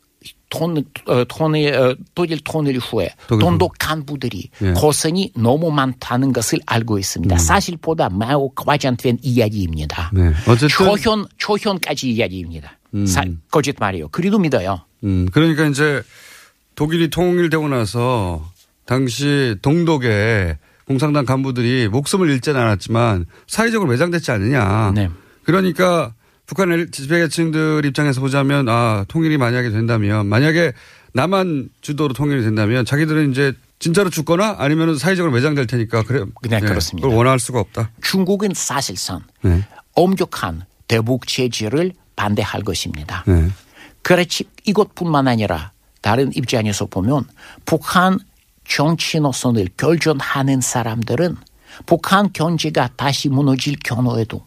돈, 0.54 0.86
어, 1.08 1.24
돈을, 1.28 1.74
어, 1.74 1.96
독일 2.14 2.40
통일 2.44 2.78
후에 2.78 3.10
돈독 3.28 3.74
간부들이 3.80 4.50
예. 4.62 4.74
고생이 4.74 5.32
너무 5.36 5.72
많다는 5.72 6.32
것을 6.32 6.60
알고 6.68 7.00
있습니다. 7.00 7.40
사실보다 7.40 8.10
매우 8.10 8.52
과장된 8.56 9.18
이야기입니다. 9.24 10.12
네. 10.14 10.32
어쨌든 10.48 10.68
초현, 10.70 11.26
초현까지 11.38 12.12
이야기입니다. 12.12 12.78
사, 13.08 13.24
거짓말이요. 13.50 14.10
그래도 14.10 14.38
믿어요. 14.38 14.82
음, 15.04 15.28
그러니까 15.34 15.66
이제 15.66 16.04
독일이 16.76 17.10
통일되고 17.10 17.68
나서 17.70 18.48
당시 18.86 19.56
동독의 19.64 20.58
공산당 20.86 21.26
간부들이 21.26 21.88
목숨을 21.88 22.30
잃지는 22.30 22.62
않았지만 22.62 23.26
사회적으로 23.48 23.90
매장됐지 23.90 24.30
않느냐. 24.30 24.92
네. 24.94 25.10
그러니까 25.44 26.14
북한 26.46 26.90
지배계층들 26.92 27.86
입장에서 27.86 28.22
보자면 28.22 28.68
아 28.70 29.06
통일이 29.08 29.38
만약에 29.38 29.70
된다면 29.70 30.28
만약에 30.28 30.74
남한 31.14 31.70
주도로 31.82 32.14
통일이 32.14 32.42
된다면 32.44 32.86
자기들은 32.86 33.32
이제 33.32 33.54
진짜로 33.80 34.10
죽거나 34.10 34.56
아니면 34.60 34.98
사회적으로 34.98 35.34
매장될 35.34 35.68
테니까 35.68 36.04
그래. 36.04 36.26
네, 36.44 36.60
그렇습니다. 36.60 37.08
그걸 37.08 37.18
원할 37.18 37.40
수가 37.40 37.60
없다. 37.60 37.92
중국은 38.02 38.52
사실상 38.56 39.22
네. 39.42 39.64
엄격한 39.94 40.64
대북 40.88 41.28
제재를 41.28 41.94
반대할 42.16 42.62
것입니다. 42.64 43.24
네. 43.28 43.50
그렇지 44.02 44.46
이것뿐만 44.66 45.28
아니라 45.28 45.72
다른 46.02 46.32
입장에서 46.36 46.86
보면 46.86 47.26
북한 47.66 48.20
정치 48.68 49.20
노선을 49.20 49.70
결정하는 49.78 50.62
사람들은 50.62 51.38
북한 51.86 52.32
경제가 52.32 52.90
다시 52.96 53.30
무너질 53.30 53.76
경우에도 53.84 54.46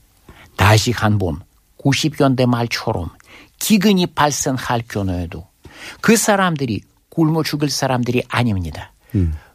다시 0.57 0.93
한번 0.93 1.41
90년대 1.87 2.47
말처럼 2.47 3.11
기근이 3.59 4.07
발생할 4.09 4.83
경우에도 4.89 5.47
그 6.01 6.17
사람들이 6.17 6.81
굶어 7.09 7.43
죽을 7.43 7.71
사람들이 7.71 8.23
아닙니다. 8.29 8.93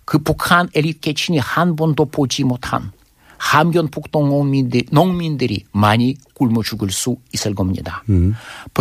그 0.06 0.18
북한 0.18 0.70
엘리트 0.74 1.00
계층이 1.02 1.38
한 1.40 1.76
번도 1.76 2.06
보지 2.06 2.44
못한 2.44 2.92
함경북도 3.38 4.28
농민들, 4.28 4.84
농민들이 4.92 5.64
많이 5.72 6.16
굶어 6.34 6.64
죽을 6.64 6.90
수 6.92 7.18
있을 7.34 7.54
겁니다. 7.54 8.04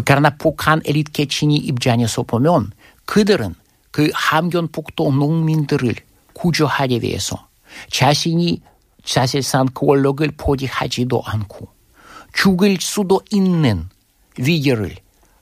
그러나 0.04 0.30
북한 0.30 0.80
엘리트 0.84 1.12
계층이 1.12 1.56
입장에서 1.56 2.22
보면 2.22 2.70
그들은 3.04 3.54
그 3.90 4.10
함경북도 4.14 5.12
농민들을 5.12 5.94
구조하기 6.34 7.00
위해서 7.02 7.48
자신이 7.90 8.62
사실상 9.04 9.66
권력을 9.74 10.26
포기하지도 10.36 11.22
않고 11.24 11.68
죽을 12.32 12.76
수도 12.80 13.20
있는 13.30 13.88
위기를 14.38 14.94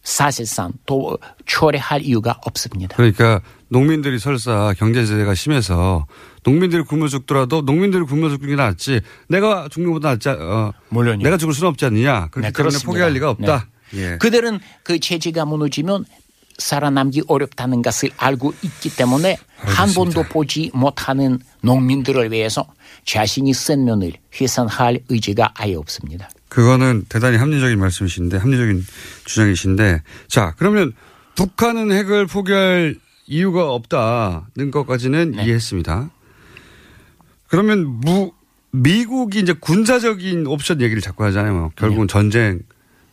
사실상 0.02 0.73
또 0.87 1.18
초래할 1.45 2.02
이유가 2.02 2.38
없습니다. 2.47 2.97
그러니까 2.97 3.42
농민들이 3.68 4.18
설사 4.18 4.73
경제 4.78 5.04
제재가 5.04 5.35
심해서 5.35 6.07
농민들이 6.45 6.83
굶어 6.83 7.09
죽더라도 7.09 7.61
농민들이 7.61 8.04
굶어 8.04 8.30
죽는 8.30 8.49
게 8.49 8.57
낫지 8.57 9.00
내가 9.28 9.68
죽는 9.68 9.90
것보다 9.92 10.11
낫지 10.11 10.30
어, 10.30 10.73
물론요. 10.88 11.23
내가 11.23 11.37
죽을 11.37 11.52
수는 11.52 11.68
없지 11.68 11.85
않느냐 11.85 12.28
그렇기 12.28 12.47
네, 12.47 12.52
때문에. 12.52 12.78
포기할 12.85 13.12
리가 13.12 13.30
없다. 13.30 13.68
네. 13.92 14.12
예. 14.12 14.16
그들은 14.18 14.61
그 14.83 14.99
체제가 14.99 15.45
무너지면 15.45 16.04
살아남기 16.59 17.23
어렵다는 17.28 17.83
것을 17.83 18.11
알고 18.16 18.52
있기 18.62 18.97
때문에 18.97 19.37
한 19.59 19.92
번도 19.92 20.25
보지 20.25 20.71
못하는 20.75 21.38
농민들을 21.62 22.33
위해서 22.33 22.66
자신이 23.04 23.54
쓴 23.54 23.85
면을 23.85 24.12
훼손할 24.40 25.00
의지가 25.09 25.52
아예 25.54 25.75
없습니다. 25.75 26.28
그거는 26.49 27.05
대단히 27.09 27.37
합리적인 27.37 27.78
말씀이신데 27.78 28.38
합리적인 28.38 28.85
주장이신데 29.25 30.02
자 30.28 30.55
그러면 30.59 30.93
북한은 31.35 31.93
핵을 31.93 32.26
포기할 32.26 32.97
이유가 33.26 33.71
없다는 33.71 34.71
것까지는 34.71 35.33
네. 35.33 35.45
이해했습니다. 35.45 36.11
그러면 37.49 37.87
무 37.87 38.33
미국이 38.71 39.40
이제 39.40 39.52
군사적인 39.52 40.47
옵션 40.47 40.81
얘기를 40.81 41.00
자꾸 41.00 41.25
하잖아요. 41.25 41.73
결국은 41.76 42.07
네. 42.07 42.12
전쟁 42.12 42.61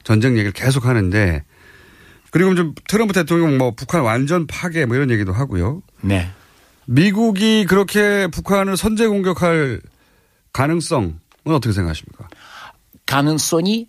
전쟁 0.03 0.33
얘기를 0.33 0.51
계속 0.51 0.85
하는데 0.85 1.43
그리고 2.31 2.55
좀 2.55 2.73
트럼프 2.87 3.13
대통령 3.13 3.57
뭐 3.57 3.71
북한 3.71 4.01
완전 4.01 4.47
파괴 4.47 4.85
뭐 4.85 4.95
이런 4.95 5.09
얘기도 5.09 5.31
하고요. 5.33 5.81
네. 6.01 6.29
미국이 6.85 7.65
그렇게 7.65 8.27
북한을 8.27 8.77
선제 8.77 9.07
공격할 9.07 9.81
가능성은 10.53 11.15
어떻게 11.45 11.73
생각하십니까? 11.73 12.27
가능성이 13.05 13.87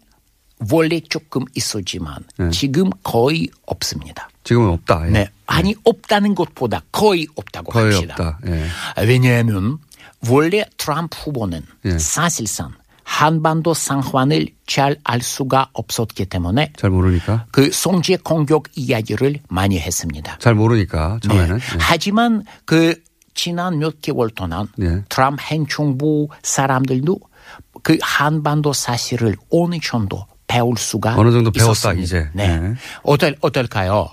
원래 0.70 1.00
조금 1.00 1.44
있었지만 1.54 2.16
네. 2.38 2.50
지금 2.50 2.90
거의 3.02 3.49
없습니다. 3.66 4.28
지금은 4.44 4.70
없다. 4.70 5.06
예. 5.08 5.11
네. 5.11 5.28
아니 5.46 5.75
없다는 5.85 6.35
것보다 6.35 6.82
거의 6.92 7.26
없다고 7.37 7.73
거의 7.73 7.92
합시다. 7.94 8.14
없다. 8.14 8.38
예. 8.46 9.04
왜냐하면 9.06 9.78
원래 10.28 10.64
트럼프 10.78 11.16
후보는 11.18 11.62
예. 11.85 11.99
사실상 11.99 12.73
한반도 13.04 13.73
상황을 13.75 14.49
잘 14.66 14.96
알 15.04 15.20
수가 15.23 15.68
없었기 15.75 16.26
때문에 16.26 16.73
잘 16.76 16.90
모르니까. 16.90 17.46
그 17.52 17.70
송제 17.70 18.18
공격 18.25 18.64
이야기를 18.75 19.40
많이 19.49 19.78
했습니다. 19.78 20.38
잘 20.38 20.54
모르니까 20.54 21.20
처음에는. 21.23 21.58
네. 21.58 21.76
하지만 21.78 22.44
그 22.64 23.00
지난 23.35 23.78
몇 23.78 24.00
개월 24.00 24.30
동안 24.30 24.66
네. 24.76 25.02
트럼프 25.08 25.42
행정부 25.42 26.28
사람들도 26.42 27.18
그 27.83 27.99
한반도 28.00 28.73
사실을 28.73 29.37
어느 29.50 29.79
정도 29.81 30.26
배울 30.47 30.76
수가 30.79 31.17
어느 31.19 31.33
정도 31.33 31.50
배웠다, 31.50 31.73
있었습니다. 31.73 32.03
이제. 32.03 32.29
네. 32.33 32.59
네. 32.59 32.75
어떨 33.03 33.37
어떨까요? 33.41 34.09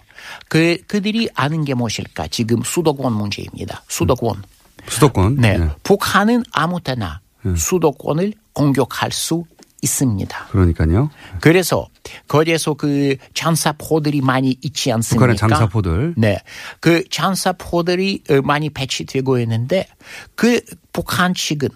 그 0.47 0.77
그들이 0.87 1.29
아는 1.35 1.65
게 1.65 1.73
무엇일까? 1.73 2.27
지금 2.27 2.61
수도권 2.63 3.13
문제입니다. 3.13 3.83
수도권. 3.87 4.43
수도권. 4.87 5.35
네. 5.35 5.57
예. 5.59 5.69
북한은 5.83 6.43
아무 6.51 6.79
때나 6.81 7.21
수도권을 7.55 8.33
공격할 8.53 9.11
수 9.11 9.45
있습니다. 9.81 10.45
그러니까요. 10.45 11.09
그래서 11.41 11.87
거기에서 12.27 12.73
그 12.73 13.17
장사포들이 13.33 14.21
많이 14.21 14.57
있지 14.61 14.91
않습니까? 14.91 15.25
북한의 15.25 15.37
장사포들. 15.37 16.13
네. 16.17 16.39
그 16.79 17.03
장사포들이 17.09 18.23
어, 18.29 18.41
많이 18.43 18.69
배치되고 18.69 19.39
있는데 19.39 19.87
그 20.35 20.61
북한 20.93 21.33
측은 21.33 21.69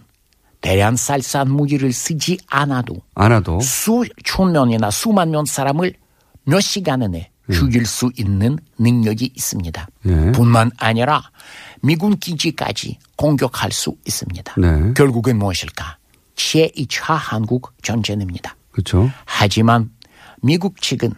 대량 0.61 0.95
살산 0.95 1.49
무기를 1.51 1.93
쓰지 1.93 2.37
않아도 2.47 2.95
안 3.15 3.31
와도. 3.31 3.59
수천 3.59 4.51
명이나 4.51 4.89
수만 4.91 5.31
명 5.31 5.45
사람을 5.45 5.93
몇 6.45 6.59
시간 6.61 7.03
안에 7.03 7.31
죽일 7.51 7.85
수 7.85 8.11
있는 8.17 8.57
능력이 8.77 9.31
있습니다. 9.35 9.87
예. 10.07 10.31
뿐만 10.33 10.71
아니라 10.77 11.21
미군 11.81 12.17
기지까지 12.17 12.97
공격할 13.15 13.71
수 13.71 13.95
있습니다. 14.05 14.55
네. 14.57 14.93
결국은 14.93 15.37
무엇일까? 15.37 15.97
제2차 16.35 17.15
한국 17.17 17.73
전쟁입니다. 17.83 18.55
그렇죠. 18.71 19.09
하지만 19.25 19.89
미국 20.41 20.81
측은 20.81 21.13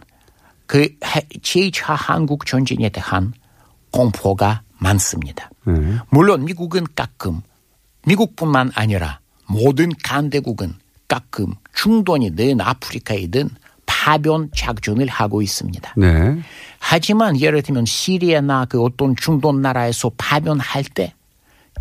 그 0.68 0.82
해- 1.04 1.28
제2차 1.42 1.96
한국 1.98 2.46
전쟁에 2.46 2.90
대한 2.90 3.34
공포가 3.92 4.62
많습니다. 4.78 5.50
네. 5.66 5.98
물론 6.10 6.46
미국은 6.46 6.86
가끔 6.96 7.42
미국뿐만 8.06 8.72
아니라 8.76 9.20
모든 9.50 9.90
간대국은 10.04 10.76
가끔 11.08 11.54
중동이든 11.74 12.62
아프리카이든 12.62 13.50
파변 13.86 14.52
작전을 14.56 15.08
하고 15.08 15.42
있습니다. 15.42 15.94
네. 15.98 16.40
하지만 16.78 17.40
예를 17.40 17.64
들면 17.64 17.86
시리아나 17.86 18.66
그 18.66 18.82
어떤 18.84 19.16
중동 19.16 19.62
나라에서 19.62 20.12
파변할 20.18 20.84
때 20.84 21.14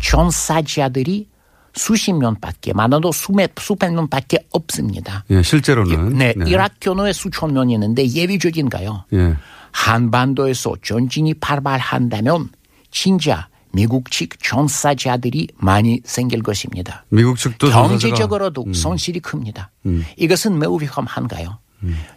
전사자들이 0.01 1.27
수십 1.75 2.13
명밖에 2.13 2.73
많아도 2.73 3.11
수백 3.11 3.53
수백 3.59 3.93
명밖에 3.93 4.39
없습니다. 4.51 5.23
예, 5.29 5.43
실제로는. 5.43 6.17
네, 6.17 6.33
이라크 6.47 6.75
견우에 6.79 7.13
수천 7.13 7.53
명이 7.53 7.73
있는데 7.73 8.07
예외적인가요? 8.07 9.05
예. 9.13 9.35
한반도에서 9.71 10.73
전진이 10.81 11.35
발발한다면 11.35 12.49
진짜 12.89 13.48
미국 13.71 14.11
측 14.11 14.41
전사자들이 14.41 15.47
많이 15.57 16.01
생길 16.03 16.41
것입니다. 16.41 17.05
미국 17.09 17.37
측도 17.37 17.69
경제적으로도 17.69 18.65
음. 18.65 18.73
손실이 18.73 19.19
큽니다. 19.19 19.71
이것은 20.17 20.57
매우 20.57 20.79
위험한가요? 20.81 21.59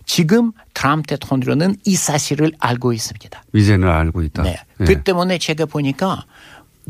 지금 0.07 0.53
트럼프 0.75 1.07
대통령은 1.09 1.77
이 1.85 1.95
사실을 1.95 2.53
알고 2.59 2.93
있습니다. 2.93 3.45
이제는 3.55 3.88
알고 3.88 4.23
있다. 4.23 4.43
네. 4.43 4.57
예. 4.81 4.85
그 4.85 5.03
때문에 5.03 5.38
제가 5.38 5.67
보니까 5.67 6.25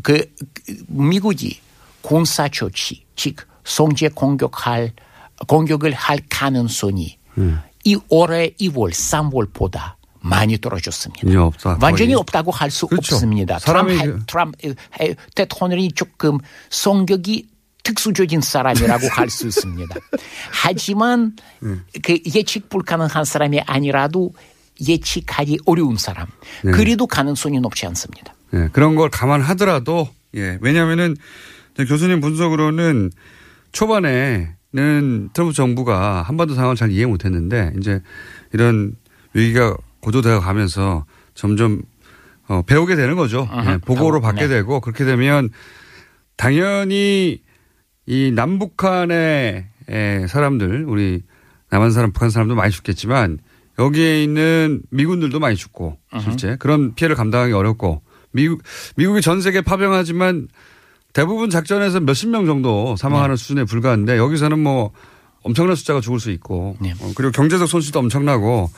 그, 0.01 0.25
그 0.65 0.83
미국이 0.87 1.59
군사 2.01 2.47
조치, 2.47 3.03
즉 3.15 3.35
성제 3.63 4.09
공격할 4.09 4.93
공격을 5.47 5.93
할 5.93 6.19
가능성이 6.29 7.17
음. 7.37 7.61
이 7.83 7.97
올해 8.09 8.49
2월, 8.59 8.91
3월보다 8.91 9.95
많이 10.23 10.57
떨어졌습니다. 10.57 11.27
이제 11.27 11.37
없다. 11.37 11.77
완전히 11.81 12.13
거의. 12.13 12.15
없다고 12.15 12.51
할수 12.51 12.87
그렇죠. 12.87 13.15
없습니다. 13.15 13.59
사람이 13.59 13.97
트럼프, 13.97 14.17
그- 14.19 14.25
트럼프 14.25 14.75
에, 15.01 15.15
대통령이 15.35 15.91
조금 15.91 16.37
성격이 16.69 17.47
특수적인 17.83 18.39
사람이라고 18.39 19.07
할 19.09 19.29
수 19.29 19.45
있습니다. 19.47 19.93
하지만 20.51 21.35
음. 21.63 21.83
그 22.01 22.17
예측 22.33 22.69
불가능한 22.69 23.25
사람이 23.25 23.59
아니라도 23.65 24.31
예측하기 24.87 25.59
어려운 25.65 25.97
사람. 25.97 26.27
네. 26.63 26.71
그래도 26.71 27.05
가능성이 27.07 27.59
높지 27.59 27.85
않습니다. 27.87 28.33
예, 28.53 28.69
그런 28.71 28.95
걸 28.95 29.09
감안하더라도 29.09 30.07
예, 30.35 30.57
왜냐하면은 30.61 31.15
이제 31.73 31.83
교수님 31.85 32.21
분석으로는 32.21 33.11
초반에는 33.73 35.29
트럼프 35.33 35.53
정부가 35.53 36.21
한반도 36.21 36.55
상황을 36.55 36.75
잘 36.75 36.91
이해 36.91 37.05
못했는데 37.05 37.73
이제 37.79 38.01
이런 38.53 38.95
위기가 39.33 39.75
고조되어 40.03 40.41
가면서 40.41 41.05
점점 41.33 41.81
어, 42.47 42.61
배우게 42.61 42.95
되는 42.95 43.15
거죠. 43.15 43.49
예, 43.65 43.77
보고로 43.77 44.19
받게 44.19 44.41
네. 44.41 44.55
되고 44.55 44.81
그렇게 44.81 45.05
되면 45.05 45.49
당연히 46.35 47.41
이 48.05 48.31
남북한의 48.35 49.65
에, 49.89 50.27
사람들 50.27 50.85
우리 50.87 51.23
남한 51.69 51.91
사람 51.91 52.11
북한 52.11 52.29
사람도 52.29 52.53
많이 52.53 52.71
죽겠지만 52.71 53.39
여기에 53.79 54.23
있는 54.23 54.81
미군들도 54.91 55.39
많이 55.39 55.55
죽고 55.55 55.97
실제 56.21 56.57
그런 56.57 56.93
피해를 56.93 57.15
감당하기 57.15 57.53
어렵고 57.53 58.01
미국 58.31 58.61
미국이 58.97 59.21
전 59.21 59.41
세계 59.41 59.61
파병하지만 59.61 60.49
대부분 61.13 61.49
작전에서 61.49 62.01
몇십 62.01 62.29
명 62.29 62.45
정도 62.45 62.95
사망하는 62.97 63.35
수준에 63.35 63.63
불과한데 63.63 64.17
여기서는 64.17 64.59
뭐 64.59 64.91
엄청난 65.43 65.75
숫자가 65.75 66.01
죽을 66.01 66.19
수 66.19 66.31
있고 66.31 66.77
네. 66.79 66.93
어, 66.99 67.11
그리고 67.15 67.31
경제적 67.31 67.67
손실도 67.67 67.99
엄청나고 67.99 68.71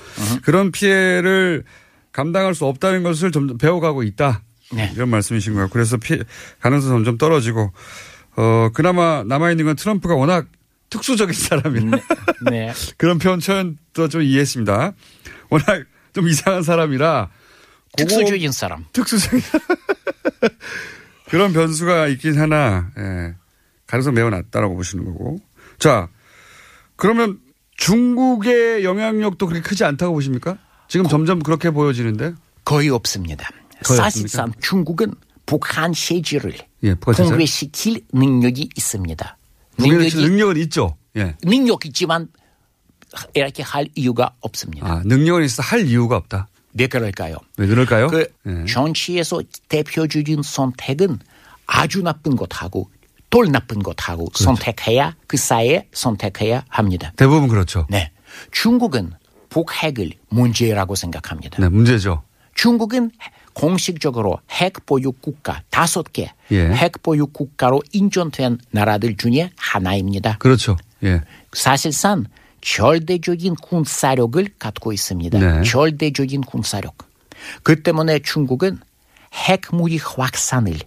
그런 0.44 0.72
피해를 0.72 1.64
감당할 2.12 2.56
수 2.56 2.66
없다는 2.66 3.04
것을 3.04 3.32
좀 3.32 3.58
배워가고 3.58 4.04
있다. 4.04 4.42
네. 4.74 4.92
이런 4.96 5.10
말씀이신 5.10 5.54
거예요. 5.54 5.70
그래서 5.70 5.98
피, 5.98 6.22
가능성 6.60 6.90
점점 6.90 7.18
떨어지고 7.18 7.72
어 8.38 8.70
그나마 8.74 9.24
남아 9.24 9.52
있는 9.52 9.66
건 9.66 9.76
트럼프가 9.76 10.16
워낙 10.16 10.48
특수적인 10.90 11.34
사람이라 11.34 12.00
네. 12.50 12.74
그런 12.98 13.18
표현 13.18 13.40
표현도 13.40 14.08
좀 14.10 14.22
이해했습니다. 14.22 14.94
워낙 15.50 15.84
좀 16.14 16.28
이상한 16.28 16.64
사람이라 16.64 17.30
특수적인 17.98 18.52
사람. 18.52 18.86
특수적인 18.94 19.42
그런 21.30 21.54
변수가 21.54 22.08
있긴 22.08 22.38
하나 22.40 22.92
예, 22.98 23.36
가능성 23.88 24.14
매우 24.14 24.30
낮다라고 24.30 24.76
보시는 24.76 25.06
거고 25.06 25.40
자 25.80 26.10
그러면 26.96 27.40
중국의 27.78 28.84
영향력도 28.84 29.48
그렇게 29.48 29.62
크지 29.62 29.84
않다고 29.84 30.14
보십니까? 30.14 30.58
지금 30.88 31.08
점점 31.08 31.40
그렇게 31.40 31.72
보여지는데 31.72 32.34
거의 32.64 32.90
없습니다. 32.90 33.50
거의 33.84 33.98
사실상 33.98 34.52
중국은 34.62 35.14
북한 35.46 35.94
체제를 35.94 36.54
예? 36.84 36.94
공개시킬 36.94 38.02
능력이 38.14 38.70
있습니다. 38.76 39.38
능력이 39.78 40.16
능력은 40.16 40.58
있죠. 40.58 40.98
예. 41.18 41.36
능력 41.44 41.86
있지만 41.86 42.30
이렇게 43.34 43.64
할 43.64 43.88
이유가 43.96 44.34
없습니다. 44.42 44.88
아, 44.88 45.02
능력은 45.06 45.44
있어 45.44 45.62
할 45.62 45.86
이유가 45.86 46.18
없다. 46.18 46.48
왜 46.78 46.88
그럴까요? 46.88 47.38
왜 47.58 47.68
그럴까요? 47.68 48.08
그 48.08 48.28
예. 48.48 48.66
정치에서 48.66 49.42
대표적인 49.70 50.42
선택은 50.44 51.20
아주 51.68 52.02
나쁜 52.02 52.36
것하고 52.36 52.90
덜 53.30 53.52
나쁜 53.52 53.84
것하고 53.84 54.26
그렇죠. 54.26 54.44
선택해야 54.44 55.16
그 55.28 55.38
사이에 55.38 55.88
선택해야 55.92 56.64
합니다. 56.70 57.14
대부분 57.18 57.50
그렇죠. 57.50 57.86
네. 57.90 58.12
중국은 58.52 59.14
북핵을 59.50 60.12
문제라고 60.30 60.96
생각합니다. 60.96 61.58
네, 61.60 61.70
문제죠. 61.70 62.24
중국은 62.56 63.12
공식적으로 63.54 64.40
핵 64.52 64.86
보유 64.86 65.12
국가 65.14 65.62
다섯 65.70 66.12
개 66.12 66.32
예. 66.52 66.70
핵 66.70 67.02
보유 67.02 67.28
국가로 67.28 67.82
인정된 67.94 68.60
나라들 68.72 69.16
중에 69.16 69.50
하나입니다. 69.58 70.38
그렇죠. 70.40 70.76
예. 71.04 71.22
사실상 71.54 72.26
절대적인 72.62 73.56
군사력을 73.56 74.46
갖고 74.60 74.92
있습니다. 74.92 75.40
네. 75.40 75.64
절대적인 75.64 76.42
군사력. 76.42 76.98
그 77.64 77.82
때문에 77.82 78.20
중국은 78.20 78.80
핵무기 79.34 79.98
확산을 79.98 80.80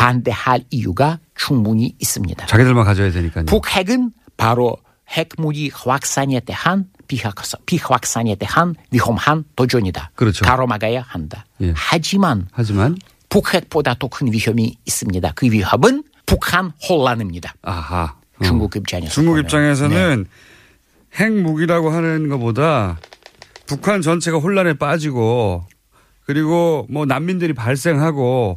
반대할 0.00 0.64
이유가 0.70 1.18
충분히 1.34 1.94
있습니다. 1.98 2.46
자기들만 2.46 2.84
가져야 2.84 3.10
되니까요. 3.10 3.44
북핵은 3.44 4.12
바로 4.38 4.78
핵무기 5.10 5.70
확산에 5.74 6.40
대한 6.40 6.86
비확산, 7.06 7.60
비확산에 7.66 8.36
대한 8.36 8.74
위험한 8.92 9.44
도전이다. 9.56 10.12
그렇죠. 10.14 10.44
가로막아야 10.44 11.02
한다. 11.06 11.44
예. 11.60 11.72
하지만 11.76 12.48
하지만 12.52 12.96
북핵보다 13.28 13.94
더 13.94 14.08
큰 14.08 14.32
위험이 14.32 14.76
있습니다. 14.86 15.32
그 15.34 15.46
위협은 15.50 16.02
북한 16.24 16.72
혼란입니다. 16.88 17.54
아하. 17.62 18.14
어. 18.38 18.44
중국 18.44 18.74
입장에서 18.76 19.12
중국 19.12 19.32
보면. 19.32 19.44
입장에서는 19.44 20.24
네. 20.24 21.24
핵무기라고 21.24 21.90
하는 21.90 22.28
것보다 22.28 22.98
북한 23.66 24.00
전체가 24.00 24.38
혼란에 24.38 24.72
빠지고 24.74 25.66
그리고 26.24 26.86
뭐 26.88 27.04
난민들이 27.04 27.52
발생하고 27.52 28.56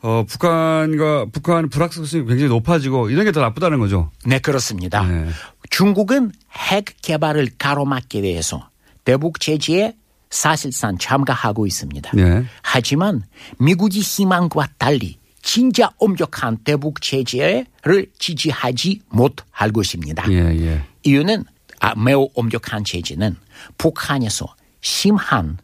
어 0.00 0.24
북한과 0.28 1.26
북한 1.32 1.68
불확실성이 1.68 2.24
굉장히 2.24 2.48
높아지고 2.48 3.10
이런 3.10 3.24
게 3.24 3.32
더 3.32 3.40
나쁘다는 3.40 3.78
거죠. 3.78 4.10
네, 4.24 4.38
그렇습니다. 4.38 5.02
네. 5.04 5.28
중국은 5.70 6.32
핵 6.52 6.84
개발을 7.02 7.48
가로막기 7.58 8.22
위해서 8.22 8.68
대북 9.04 9.40
제재에 9.40 9.94
사실상 10.30 10.98
참가하고 10.98 11.66
있습니다. 11.66 12.12
네. 12.14 12.44
하지만 12.62 13.22
미국이 13.58 14.00
희망과 14.00 14.68
달리 14.78 15.18
진짜 15.42 15.90
엄격한 15.98 16.58
대북 16.64 17.00
제재를 17.00 18.06
지지하지 18.18 19.00
못할 19.08 19.72
것입니다. 19.72 20.30
예, 20.30 20.36
예. 20.36 20.82
이유는 21.04 21.44
아, 21.80 21.94
매우 21.94 22.28
엄격한 22.34 22.84
제재는 22.84 23.36
북한에서 23.78 24.46
심한 24.80 25.56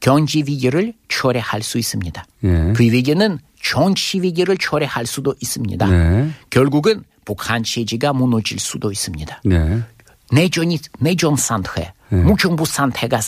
경제 0.00 0.40
위기를 0.40 0.92
초래할 1.08 1.62
수 1.62 1.78
있습니다. 1.78 2.24
예. 2.44 2.72
그 2.74 2.82
위기는 2.82 3.38
정치 3.64 4.20
위기를 4.20 4.56
초래할 4.58 5.06
수도 5.06 5.34
있습니다. 5.40 5.86
네. 5.86 6.30
결국은 6.50 7.02
북한 7.24 7.64
체제가 7.64 8.12
무너질 8.12 8.58
수도 8.58 8.92
있습니다. 8.92 9.40
네. 9.44 9.82
내전이 10.30 10.78
내전 11.00 11.36
상태, 11.36 11.92
무정부 12.10 12.66
상태가 12.66 13.20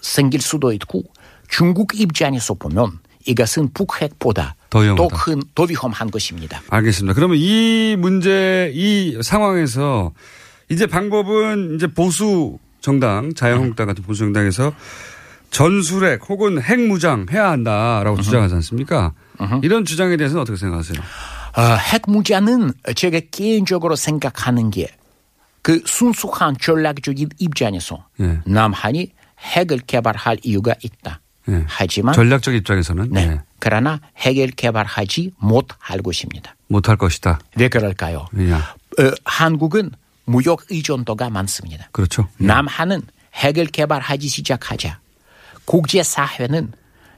생길 0.00 0.40
수도 0.42 0.72
있고 0.72 1.02
중국 1.48 1.98
입장에서 1.98 2.54
보면 2.54 2.98
이것은 3.26 3.72
북핵보다 3.72 4.56
더 4.68 4.80
위험하다. 4.80 5.08
더 5.08 5.16
큰, 5.16 5.42
더 5.54 5.64
위험한 5.64 6.10
것입니다. 6.10 6.60
알겠습니다. 6.68 7.14
그러면 7.14 7.38
이 7.38 7.96
문제, 7.98 8.72
이 8.74 9.18
상황에서 9.22 10.12
이제 10.68 10.86
방법은 10.86 11.76
이제 11.76 11.86
보수 11.86 12.58
정당, 12.80 13.32
자유한국당 13.34 13.86
같은 13.86 14.02
보수 14.02 14.20
정당에서 14.20 14.74
전술핵 15.54 16.28
혹은 16.28 16.60
핵무장 16.60 17.26
해야 17.30 17.50
한다라고 17.50 18.20
주장하지 18.20 18.54
않습니까? 18.56 19.12
이런 19.62 19.84
주장에 19.84 20.16
대해서는 20.16 20.42
어떻게 20.42 20.56
생각하세요? 20.56 21.00
어, 21.56 21.62
핵무자는 21.76 22.72
제가 22.96 23.20
개인적으로 23.30 23.96
생각하는 23.96 24.70
게 24.70 24.88
그 25.64 25.80
순수한 25.86 26.54
전략적인 26.60 27.30
입장에서 27.38 28.06
예. 28.20 28.38
남한이 28.44 29.12
핵을 29.40 29.78
개발할 29.78 30.36
이유가 30.42 30.74
있다. 30.82 31.22
예. 31.48 31.64
하지만 31.66 32.12
전략적 32.14 32.54
입장에서는 32.54 33.08
네. 33.10 33.26
네. 33.26 33.40
그러나 33.60 33.98
핵을 34.18 34.48
개발하지 34.48 35.32
못할 35.38 36.02
것입니다. 36.02 36.54
못할 36.68 36.96
것이다. 36.98 37.38
왜 37.56 37.68
그럴까요? 37.68 38.28
왜냐? 38.32 38.58
어, 38.58 39.10
한국은 39.24 39.90
무역 40.26 40.66
의존도가 40.68 41.30
많습니다. 41.30 41.88
그렇죠. 41.92 42.28
남한은 42.36 43.00
핵을 43.34 43.64
개발하기 43.64 44.28
시작하자 44.28 44.98
국제사회는 45.64 46.72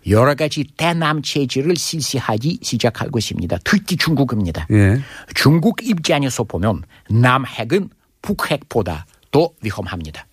여러 0.09 0.35
가지 0.35 0.65
대남 0.77 1.21
체제를 1.23 1.77
실시하기 1.77 2.61
시작할 2.63 3.11
것입니다. 3.11 3.59
특히 3.65 3.97
중국입니다. 3.97 4.67
예. 4.71 5.01
중국 5.35 5.83
입장에서 5.83 6.45
보면 6.45 6.83
남핵은 7.11 7.91
북핵보다 8.23 9.07
더 9.31 9.51
위험합니다. 9.63 10.27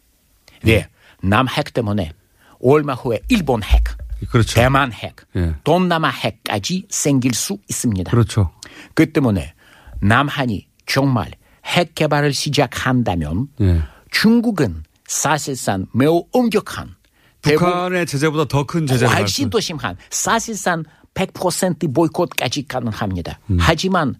왜? 0.64 0.88
남핵 1.22 1.74
때문에 1.74 2.12
얼마 2.62 2.94
후에 2.94 3.20
일본 3.30 3.64
핵, 3.64 3.84
그렇죠. 4.30 4.56
대만 4.56 4.94
핵, 4.94 5.16
예. 5.36 5.56
동남아 5.64 6.10
핵까지 6.10 6.86
생길 6.90 7.34
수 7.34 7.58
있습니다. 7.68 8.12
그렇죠. 8.12 8.52
그 8.94 9.12
때문에 9.12 9.54
남한이 10.02 10.68
정말 10.86 11.32
핵 11.66 11.96
개발을 11.96 12.34
시작한다면 12.34 13.48
예. 13.62 13.82
중국은 14.12 14.84
사실상 15.08 15.88
매우 15.94 16.26
엄격한 16.32 16.88
대 16.88 16.94
북 17.44 17.58
북한의 17.58 18.06
제재보다 18.06 18.46
더 18.46 18.64
큰 18.64 18.88
제재를 18.88 19.14
훨씬 19.16 19.46
할더 19.46 19.60
심한 19.60 19.96
사실상 20.10 20.84
100% 21.14 21.94
보이콧까지 21.94 22.68
가능합니다. 22.68 23.40
음. 23.52 23.58
하지만 23.60 24.16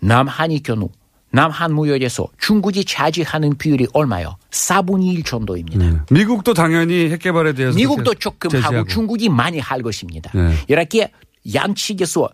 남한이 0.00 0.62
경우 0.62 0.90
남한 1.30 1.74
무역에서 1.74 2.26
중국이 2.38 2.84
차지하는 2.84 3.56
비율이 3.58 3.88
얼마요? 3.92 4.36
4분의 4.50 5.12
1 5.14 5.22
정도입니다. 5.24 5.84
수- 5.84 5.94
예. 5.96 6.00
미국도 6.14 6.54
당연히 6.54 7.10
핵 7.10 7.20
개발에 7.20 7.52
대해서 7.54 7.76
미국도 7.76 8.14
조금 8.14 8.48
제재하고. 8.50 8.76
하고 8.76 8.88
중국이 8.88 9.28
많이 9.28 9.58
할 9.58 9.82
것입니다. 9.82 10.30
네. 10.34 10.54
이렇게 10.68 11.10
양측에서 11.54 12.28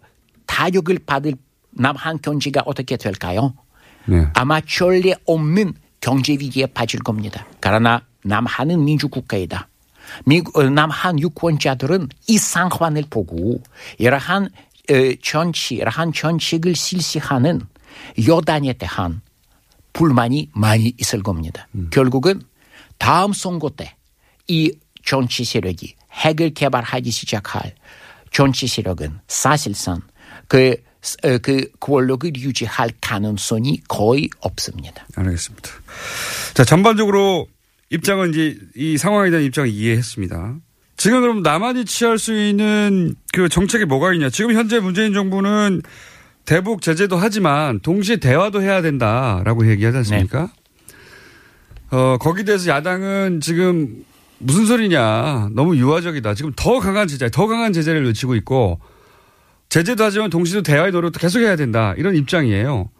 타격을 0.46 1.00
받을 1.06 1.34
남한 1.72 2.20
경제가 2.22 2.62
어떻게 2.66 2.96
될까요? 2.96 3.54
네. 4.06 4.28
아마 4.34 4.60
전례 4.60 5.14
없는 5.26 5.72
경제 6.00 6.34
위기에 6.34 6.66
빠질 6.66 7.00
겁니다. 7.00 7.46
그러나 7.60 8.02
남한은 8.22 8.84
민주국가이다. 8.84 9.68
미국, 10.24 10.56
어, 10.56 10.68
남한 10.68 11.20
유권자들은 11.20 12.08
이 12.28 12.38
상황을 12.38 13.04
보고 13.10 13.62
이러한 13.98 14.44
어, 14.44 14.94
정치, 15.22 15.76
이러한 15.76 16.12
정책을 16.12 16.74
실시하는 16.74 17.62
여단에 18.26 18.74
대한 18.74 19.22
불만이 19.92 20.50
많이 20.52 20.92
있을 20.98 21.22
겁니다. 21.22 21.68
결국은 21.90 22.42
다음 22.98 23.32
선거 23.32 23.70
때 23.70 23.94
이 24.48 24.72
정치 25.04 25.44
세력이 25.44 25.94
핵을 26.12 26.50
개발하기 26.50 27.10
시작할 27.10 27.74
정치 28.30 28.66
세력은 28.66 29.20
사실상 29.28 30.00
그, 30.48 30.76
어, 31.22 31.38
그 31.38 31.70
권력을 31.80 32.34
유지할 32.36 32.90
가능성이 33.00 33.80
거의 33.88 34.28
없습니다. 34.40 35.06
알겠습니다. 35.16 35.70
자, 36.54 36.64
전반적으로 36.64 37.46
입장은 37.94 38.30
이제 38.30 38.56
이 38.74 38.98
상황에 38.98 39.30
대한 39.30 39.44
입장을 39.44 39.68
이해했습니다. 39.68 40.56
지금 40.96 41.20
그럼 41.20 41.42
남한이 41.42 41.84
취할 41.84 42.18
수 42.18 42.36
있는 42.36 43.14
그 43.32 43.48
정책이 43.48 43.84
뭐가 43.84 44.12
있냐. 44.14 44.30
지금 44.30 44.52
현재 44.52 44.80
문재인 44.80 45.12
정부는 45.12 45.82
대북 46.44 46.82
제재도 46.82 47.16
하지만 47.16 47.80
동시에 47.80 48.16
대화도 48.16 48.62
해야 48.62 48.82
된다라고 48.82 49.70
얘기하지 49.70 49.98
않습니까? 49.98 50.50
어, 51.90 52.16
거기에 52.18 52.44
대해서 52.44 52.68
야당은 52.70 53.40
지금 53.40 54.04
무슨 54.38 54.66
소리냐. 54.66 55.50
너무 55.52 55.76
유화적이다. 55.76 56.34
지금 56.34 56.52
더 56.56 56.80
강한 56.80 57.06
제재, 57.06 57.30
더 57.30 57.46
강한 57.46 57.72
제재를 57.72 58.04
외치고 58.06 58.34
있고 58.36 58.80
제재도 59.68 60.02
하지만 60.04 60.30
동시에 60.30 60.62
대화의 60.62 60.92
노력도 60.92 61.18
계속 61.20 61.40
해야 61.40 61.54
된다. 61.56 61.94
이런 61.96 62.16
입장이에요. 62.16 62.90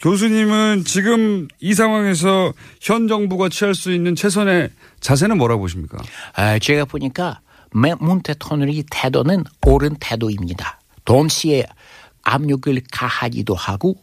교수님은 0.00 0.84
지금 0.84 1.46
이 1.60 1.74
상황에서 1.74 2.52
현 2.80 3.06
정부가 3.06 3.48
취할 3.50 3.74
수 3.74 3.92
있는 3.92 4.14
최선의 4.16 4.70
자세는 5.00 5.36
뭐라고 5.38 5.60
보십니까? 5.62 5.98
아, 6.34 6.58
제가 6.58 6.86
보니까 6.86 7.40
매- 7.72 7.94
문 8.00 8.22
대통령의 8.22 8.84
태도는 8.90 9.44
옳은 9.66 9.96
태도입니다. 10.00 10.80
동시에 11.04 11.64
압력을 12.22 12.80
가하기도 12.90 13.54
하고 13.54 13.96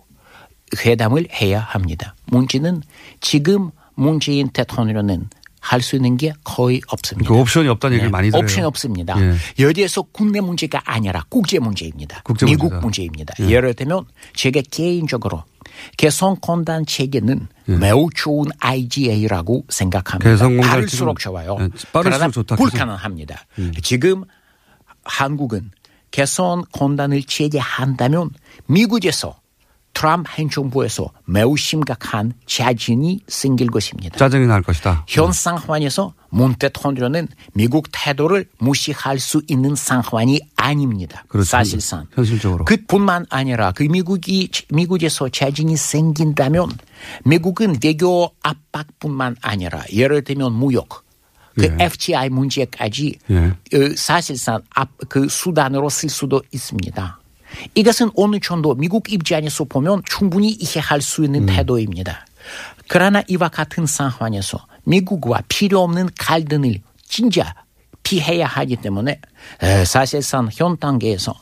회담을 0.86 1.27
해야 1.33 1.60
합니다. 1.62 2.15
문제는 2.25 2.81
지금 3.21 3.71
문재인 3.95 4.49
대통령은 4.49 5.29
할 5.60 5.81
수 5.81 5.95
있는 5.97 6.15
게 6.15 6.31
거의 6.45 6.79
없습니다. 6.88 7.27
그 7.27 7.38
옵션이 7.38 7.67
없다는 7.67 7.95
얘기를 7.95 8.10
많이 8.10 8.29
들어요. 8.29 8.41
옵션이 8.43 8.65
없습니다. 8.67 9.15
예. 9.19 9.36
여기에서 9.62 10.01
국내 10.13 10.39
문제가 10.39 10.81
아니라 10.86 11.25
국제 11.27 11.60
문제입니다. 11.60 12.21
국제 12.23 12.45
미국. 12.45 12.73
문제입니다. 12.79 13.33
예. 13.41 13.49
예를 13.49 13.73
들면 13.73 14.05
제가 14.33 14.62
개인적으로 14.71 15.43
개성공단 15.98 16.86
체계는 16.86 17.48
매우 17.66 18.10
좋은 18.13 18.46
IGA라고 18.60 19.66
생각합니다. 19.70 20.52
예. 20.52 20.62
빠를수록 20.62 21.20
좋아요. 21.20 21.58
예, 21.60 21.70
빠를수록 21.92 22.34
좋다. 22.34 22.56
불가능합니다. 22.56 23.46
지금 23.84 24.24
한국은 25.04 25.72
개성공단을 26.12 27.24
제재한다면 27.24 28.30
미국에서 28.68 29.40
트럼프 29.97 30.31
행정부에서 30.33 31.12
매우 31.25 31.57
심각한 31.57 32.31
자진이 32.45 33.21
생길 33.27 33.71
것입니다. 33.71 34.15
짜증이 34.15 34.45
날 34.45 34.62
것이다. 34.62 35.03
현 35.07 35.31
상황에서 35.31 36.13
문 36.29 36.53
대통령은 36.53 37.27
미국 37.53 37.88
태도를 37.91 38.45
무시할 38.60 39.17
수 39.17 39.41
있는 39.47 39.73
상황이 39.73 40.39
아닙니다. 40.55 41.25
그렇죠. 41.27 41.49
사실상. 41.49 42.05
현실적으로. 42.13 42.65
그뿐만 42.65 43.25
아니라 43.31 43.71
그 43.71 43.81
미국이 43.81 44.51
미국에서 44.69 45.29
자진이 45.29 45.75
생긴다면 45.75 46.69
미국은 47.25 47.77
외교 47.83 48.29
압박뿐만 48.43 49.38
아니라 49.41 49.81
예를 49.91 50.23
들면 50.23 50.53
무역, 50.53 51.05
그 51.55 51.63
예. 51.63 51.86
FTI 51.86 52.29
문제까지 52.29 53.17
예. 53.31 53.36
어, 53.38 53.95
사실상 53.95 54.62
앞, 54.69 54.89
그 55.10 55.27
수단으로 55.27 55.89
쓸 55.89 56.07
수도 56.10 56.43
있습니다. 56.51 57.19
이것은 57.76 58.12
어느 58.15 58.39
정도 58.39 58.76
미국 58.76 59.12
입장에서 59.12 59.63
보면 59.65 60.02
충분히 60.06 60.50
이해할 60.50 61.02
수 61.02 61.24
있는 61.24 61.46
태도입니다. 61.46 62.26
그러나 62.88 63.22
이와 63.28 63.50
같은 63.50 63.86
상황에서 63.86 64.65
미국과 64.86 65.41
필요 65.50 65.82
없는 65.82 66.10
갈등을 66.17 66.80
진짜 67.08 67.54
피해야 68.04 68.46
하기 68.48 68.78
때문에 68.78 69.20
에, 69.62 69.86
사실상 69.86 70.50
현 70.54 70.78
단계에서 70.78 71.34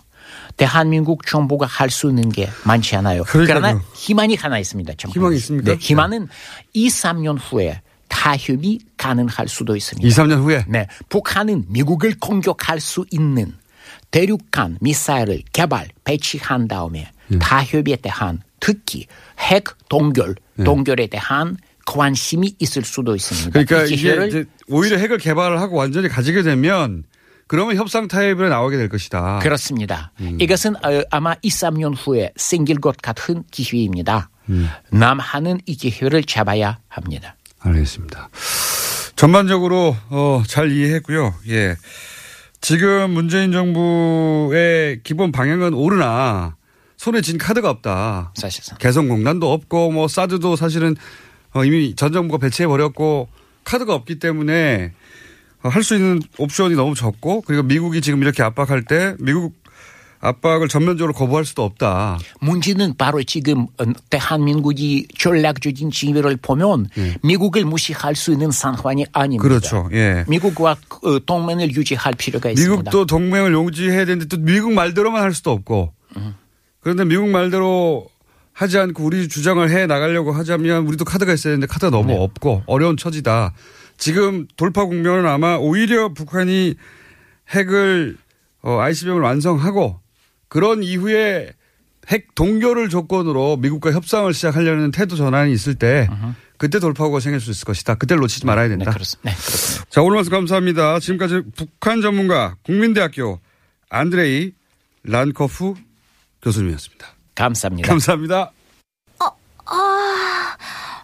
대한민국 0.57 1.25
정부가 1.27 1.65
할 1.67 1.89
수 1.91 2.09
있는 2.09 2.29
게 2.29 2.49
많지 2.63 2.95
않아요. 2.95 3.23
그러니까요. 3.23 3.59
그러나 3.61 3.81
희망이 3.93 4.35
하나 4.35 4.57
있습니다. 4.57 4.93
참. 4.97 5.11
희망이 5.11 5.35
있습니까? 5.37 5.71
네, 5.71 5.77
희망은 5.79 6.27
2, 6.73 6.87
3년 6.87 7.37
후에 7.39 7.81
타협이 8.07 8.79
가능할 8.97 9.47
수도 9.47 9.75
있습니다. 9.75 10.07
2, 10.07 10.11
3년 10.11 10.41
후에 10.43 10.65
네, 10.67 10.87
북한은 11.09 11.65
미국을 11.67 12.15
공격할 12.19 12.79
수 12.79 13.05
있는 13.11 13.53
대륙간 14.15 14.77
미사일을 14.79 15.41
개발 15.51 15.89
배치한 16.05 16.69
다음에 16.69 17.11
음. 17.33 17.39
타협에 17.39 17.97
대한 17.97 18.39
특히 18.61 19.07
핵 19.37 19.65
동결 19.89 20.35
네. 20.55 20.63
동결에 20.63 21.07
대한 21.07 21.57
관심이 21.85 22.55
있을 22.57 22.85
수도 22.85 23.13
있습니다. 23.13 23.49
그러니까 23.49 23.83
이 23.83 23.95
이게 23.95 24.45
오히려 24.69 24.97
핵을 24.97 25.17
개발을 25.17 25.59
하고 25.59 25.75
완전히 25.75 26.07
가지게 26.07 26.43
되면 26.43 27.03
그러면 27.47 27.75
협상 27.75 28.07
타협에 28.07 28.47
나오게 28.47 28.77
될 28.77 28.87
것이다. 28.87 29.39
그렇습니다. 29.39 30.13
음. 30.21 30.37
이것은 30.39 30.77
어, 30.77 31.03
아마 31.11 31.35
2, 31.41 31.49
3년 31.49 31.93
후에 31.97 32.31
생길 32.37 32.79
것 32.79 32.95
같은 32.95 33.43
기회입니다. 33.51 34.29
음. 34.47 34.69
남한은 34.91 35.59
이 35.65 35.75
기회를 35.75 36.23
잡아야 36.23 36.79
합니다. 36.87 37.35
알겠습니다. 37.59 38.29
전반적으로 39.17 39.97
어, 40.09 40.41
잘 40.47 40.71
이해했고요. 40.71 41.33
예. 41.49 41.75
지금 42.67 43.11
문재인 43.11 43.51
정부의 43.51 45.01
기본 45.03 45.31
방향은 45.31 45.75
옳으나 45.75 46.55
손에 46.97 47.21
쥔 47.21 47.37
카드가 47.37 47.69
없다. 47.69 48.31
사실상. 48.33 48.79
개성공단도 48.79 49.53
없고 49.53 49.91
뭐 49.91 50.07
사드도 50.07 50.55
사실은 50.55 50.95
어, 51.53 51.63
이미 51.63 51.93
전 51.93 52.11
정부가 52.11 52.39
배치해 52.39 52.65
버렸고 52.65 53.29
카드가 53.65 53.93
없기 53.93 54.17
때문에 54.17 54.93
어, 55.61 55.69
할수 55.69 55.93
있는 55.93 56.23
옵션이 56.39 56.73
너무 56.73 56.95
적고 56.95 57.41
그리고 57.41 57.61
미국이 57.61 58.01
지금 58.01 58.23
이렇게 58.23 58.41
압박할 58.41 58.85
때 58.85 59.15
미국 59.19 59.53
압박을 60.25 60.67
전면적으로 60.67 61.13
거부할 61.13 61.45
수도 61.45 61.63
없다. 61.63 62.17
문제는 62.41 62.95
바로 62.97 63.21
지금 63.23 63.67
어, 63.77 63.85
대한민국이 64.09 65.07
전략적인 65.17 65.91
지위를 65.91 66.37
보면 66.41 66.89
미국을 67.23 67.63
무시할 67.65 68.15
수 68.15 68.31
있는 68.31 68.51
상황이 68.51 69.05
아닙니다. 69.13 69.45
예. 69.45 69.47
그렇죠. 69.47 69.89
예. 69.93 70.25
미국과 70.27 70.71
어, 71.03 71.19
동맹을 71.25 71.75
유지할 71.75 72.13
필요가 72.17 72.49
있습니다. 72.49 72.71
미국도 72.71 73.05
동맹을 73.05 73.53
용지해야 73.53 74.05
되는데 74.05 74.25
또 74.25 74.37
미국 74.37 74.73
말대로만 74.73 75.21
할 75.21 75.33
수도 75.33 75.51
없고 75.51 75.93
그런데 76.79 77.05
미국 77.05 77.29
말대로 77.29 78.07
하지 78.53 78.77
않고 78.77 79.03
우리 79.03 79.27
주장을 79.27 79.69
해 79.69 79.85
나가려고 79.85 80.31
하자면 80.31 80.87
우리도 80.87 81.03
카드가 81.03 81.33
있어야 81.33 81.51
되는데 81.53 81.67
카드가 81.67 81.89
너무 81.89 82.07
네. 82.13 82.17
없고 82.17 82.63
어려운 82.67 82.95
처지다. 82.95 83.53
지금 83.97 84.47
돌파 84.55 84.85
국면은 84.85 85.27
아마 85.27 85.57
오히려 85.57 86.13
북한이 86.13 86.75
핵을 87.49 88.17
어, 88.61 88.79
ICBM을 88.79 89.21
완성하고 89.21 89.99
그런 90.47 90.83
이후에 90.83 91.51
핵 92.07 92.35
동결을 92.35 92.89
조건으로 92.89 93.57
미국과 93.57 93.91
협상을 93.91 94.31
시작하려는 94.33 94.91
태도 94.91 95.15
전환이 95.15 95.51
있을 95.53 95.75
때 95.75 96.07
그때 96.57 96.79
돌파구가 96.79 97.19
생길 97.19 97.39
수 97.41 97.51
있을 97.51 97.65
것이다. 97.65 97.95
그때를 97.95 98.21
놓치지 98.21 98.45
말아야 98.45 98.69
된다. 98.69 98.85
네, 98.85 98.91
그렇습니다. 98.93 99.29
네, 99.29 99.35
그렇습니다. 99.35 99.85
자, 99.89 100.01
오늘 100.01 100.15
말씀 100.15 100.31
감사합니다. 100.31 100.99
지금까지 100.99 101.41
북한 101.55 102.01
전문가 102.01 102.55
국민대학교 102.63 103.39
안드레이 103.89 104.53
란코프 105.03 105.73
교수님이었습니다. 106.41 107.07
감사합니다. 107.35 107.87
감사합니다. 107.89 108.51
아, 109.19 110.55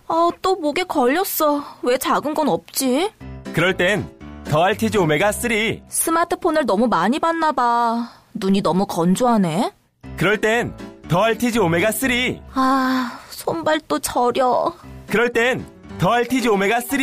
아, 0.08 0.30
또 0.42 0.56
목에 0.56 0.84
걸렸어. 0.84 1.80
왜 1.82 1.98
작은 1.98 2.34
건 2.36 2.48
없지? 2.48 3.12
그럴 3.54 3.76
땐 3.76 4.22
더 4.52 4.64
알티지 4.64 4.98
오메가 4.98 5.32
3. 5.32 5.52
스마트폰을 5.88 6.66
너무 6.66 6.88
많이 6.88 7.20
봤나 7.20 7.54
봐. 7.54 8.10
눈이 8.34 8.62
너무 8.62 8.86
건조하네. 8.86 9.72
그럴 10.18 10.40
땐 10.40 10.74
더알티지 11.08 11.60
오메가 11.60 11.92
3. 11.92 12.10
아, 12.54 13.20
손발도 13.30 14.00
저려. 14.00 14.74
그럴 15.08 15.32
땐 15.34 15.66
더알티지 16.00 16.48
오메가 16.50 16.82
3. 16.82 17.00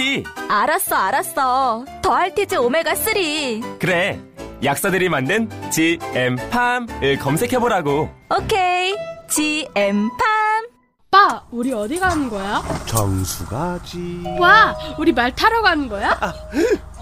알았어, 0.49 0.97
알았어. 0.97 1.85
더알티즈 2.03 2.57
오메가3. 2.57 3.79
그래. 3.79 4.21
약사들이 4.65 5.09
만든 5.09 5.49
GM팜을 5.71 7.19
검색해보라고. 7.21 8.11
오케이. 8.37 8.95
GM팜. 9.29 10.09
오빠, 11.11 11.43
우리 11.51 11.73
어디 11.73 11.99
가는 11.99 12.29
거야? 12.29 12.63
정수 12.85 13.47
가지. 13.47 14.23
와, 14.39 14.77
우리 14.99 15.11
말 15.13 15.35
타러 15.35 15.63
가는 15.63 15.89
거야? 15.89 16.19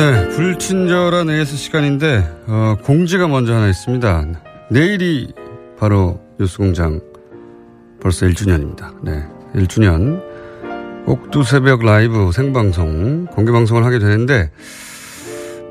네, 0.00 0.28
불친절한 0.30 1.28
AS 1.28 1.56
시간인데 1.58 2.26
어, 2.46 2.74
공지가 2.82 3.28
먼저 3.28 3.54
하나 3.54 3.68
있습니다. 3.68 4.28
내일이 4.70 5.34
바로 5.78 6.18
뉴스공장 6.38 7.02
벌써 8.00 8.24
1주년입니다. 8.24 8.94
네, 9.04 9.22
1주년 9.54 10.22
옥두 11.04 11.44
새벽 11.44 11.84
라이브 11.84 12.32
생방송 12.32 13.26
공개 13.26 13.52
방송을 13.52 13.84
하게 13.84 13.98
되는데 13.98 14.50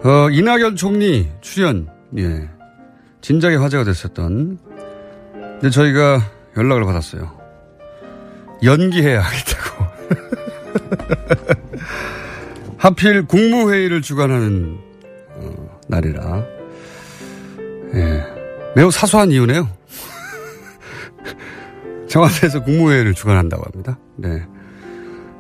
어, 0.04 0.30
이낙연 0.30 0.76
총리 0.76 1.28
출연 1.42 1.88
예 2.20 2.48
진작에 3.22 3.56
화제가 3.56 3.84
됐었던 3.84 4.60
근데 5.34 5.72
저희가 5.72 6.22
연락을 6.56 6.86
받았어요. 6.86 7.36
연기해야 8.62 9.22
하겠다고. 9.22 9.86
하필 12.80 13.26
국무회의를 13.26 14.02
주관하는 14.02 14.80
어, 15.36 15.80
날이라 15.90 16.46
예, 17.94 18.24
매우 18.76 18.90
사소한 18.90 19.32
이유네요. 19.32 19.68
청와대에서 22.08 22.64
국무회의를 22.64 23.14
주관한다고 23.14 23.64
합니다. 23.64 24.00
네. 24.16 24.46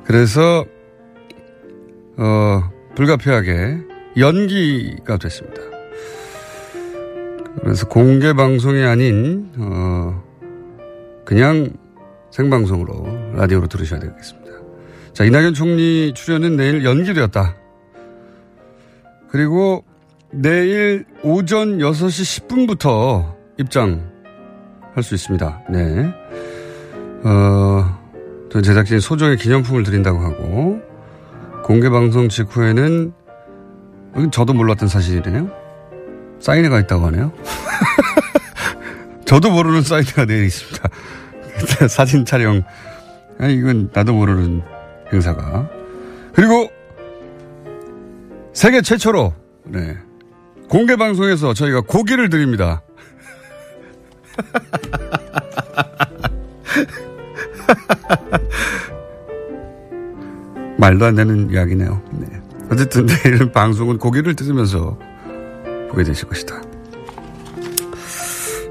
그래서 0.03 0.65
어, 2.17 2.69
불가피하게 2.95 3.77
연기가 4.17 5.17
됐습니다. 5.17 5.61
그래서 7.61 7.87
공개 7.87 8.33
방송이 8.33 8.83
아닌 8.83 9.49
어, 9.57 10.23
그냥 11.23 11.69
생방송으로 12.31 13.35
라디오로 13.35 13.67
들으셔야 13.67 13.99
되겠습니다. 14.01 14.38
자, 15.13 15.25
이낙연 15.25 15.53
총리 15.53 16.13
출연은 16.13 16.55
내일 16.55 16.85
연기되었다. 16.85 17.55
그리고 19.29 19.83
내일 20.31 21.05
오전 21.23 21.79
6시 21.79 22.47
10분부터 22.47 23.35
입장할 23.57 25.03
수 25.03 25.15
있습니다. 25.15 25.63
네. 25.69 26.13
어, 27.23 27.99
전 28.51 28.63
제작진 28.63 28.99
소정의 28.99 29.37
기념품을 29.37 29.83
드린다고 29.83 30.19
하고, 30.19 30.81
공개 31.63 31.89
방송 31.89 32.29
직후에는, 32.29 33.13
이건 34.15 34.31
저도 34.31 34.53
몰랐던 34.53 34.87
사실이네요. 34.87 35.51
사인회가 36.39 36.79
있다고 36.79 37.05
하네요. 37.07 37.31
저도 39.25 39.51
모르는 39.51 39.81
사인회가 39.81 40.25
내일 40.25 40.45
있습니다. 40.45 40.89
사진 41.89 42.25
촬영. 42.25 42.63
아니, 43.37 43.55
이건 43.55 43.89
나도 43.93 44.13
모르는 44.13 44.63
행사가. 45.11 45.69
그리고 46.33 46.69
세계 48.53 48.81
최초로, 48.81 49.33
네. 49.65 49.97
공개 50.69 50.95
방송에서 50.95 51.53
저희가 51.53 51.81
고기를 51.81 52.29
드립니다. 52.29 52.81
말도 60.77 61.05
안 61.05 61.15
되는 61.15 61.49
이야기네요. 61.51 62.01
네. 62.11 62.27
어쨌든 62.71 63.05
내일 63.05 63.51
방송은 63.51 63.97
고기를 63.97 64.35
드시면서 64.35 64.97
보게 65.89 66.03
되실 66.03 66.27
것이다. 66.27 66.61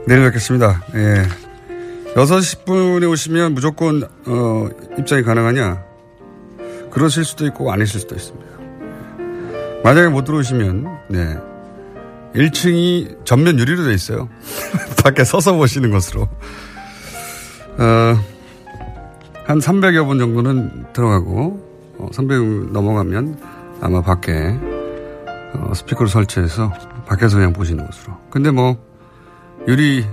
내일 0.06 0.24
뵙겠습니다. 0.24 0.82
예. 0.94 1.24
6시 2.14 2.64
10분에 2.64 3.10
오시면 3.10 3.54
무조건, 3.54 4.02
어, 4.26 4.68
입장이 4.98 5.22
가능하냐? 5.22 5.84
그러실 6.98 7.24
수도 7.24 7.46
있고 7.46 7.70
아니실 7.70 8.00
수도 8.00 8.16
있습니다. 8.16 8.58
만약에 9.84 10.08
못 10.08 10.24
들어오시면, 10.24 10.98
네. 11.10 11.38
1층이 12.34 13.24
전면 13.24 13.56
유리로 13.56 13.84
돼 13.84 13.94
있어요. 13.94 14.28
밖에 15.04 15.22
서서 15.22 15.54
보시는 15.54 15.92
것으로. 15.92 16.22
어, 16.22 18.18
한 19.46 19.58
300여 19.60 20.08
분 20.08 20.18
정도는 20.18 20.86
들어가고, 20.92 21.94
어, 21.98 22.08
300 22.12 22.72
넘어가면 22.72 23.38
아마 23.80 24.02
밖에, 24.02 24.58
어, 25.54 25.72
스피커를 25.74 26.08
설치해서 26.08 26.72
밖에서 27.06 27.36
그냥 27.36 27.52
보시는 27.52 27.86
것으로. 27.86 28.18
근데 28.28 28.50
뭐, 28.50 28.76
유리, 29.68 30.04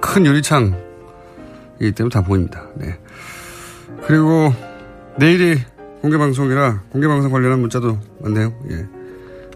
큰 0.00 0.24
유리창이기 0.24 1.92
때문에 1.94 2.08
다 2.10 2.22
보입니다. 2.22 2.68
네. 2.76 2.98
그리고 4.06 4.54
내일이 5.18 5.60
공개방송이라 6.02 6.82
공개방송 6.90 7.30
관련한 7.30 7.60
문자도 7.60 7.98
많네요. 8.20 8.52
예. 8.70 8.86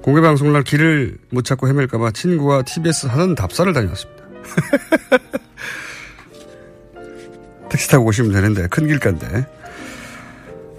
공개방송 0.02 0.52
날 0.52 0.62
길을 0.62 1.18
못 1.30 1.44
찾고 1.44 1.66
헤맬까봐 1.68 2.12
친구와 2.12 2.62
TBS 2.62 3.06
하는 3.06 3.34
답사를 3.34 3.72
다녔습니다. 3.72 4.22
택시 7.68 7.90
타고 7.90 8.04
오시면 8.06 8.32
되는데, 8.32 8.68
큰 8.68 8.86
길가인데. 8.86 9.44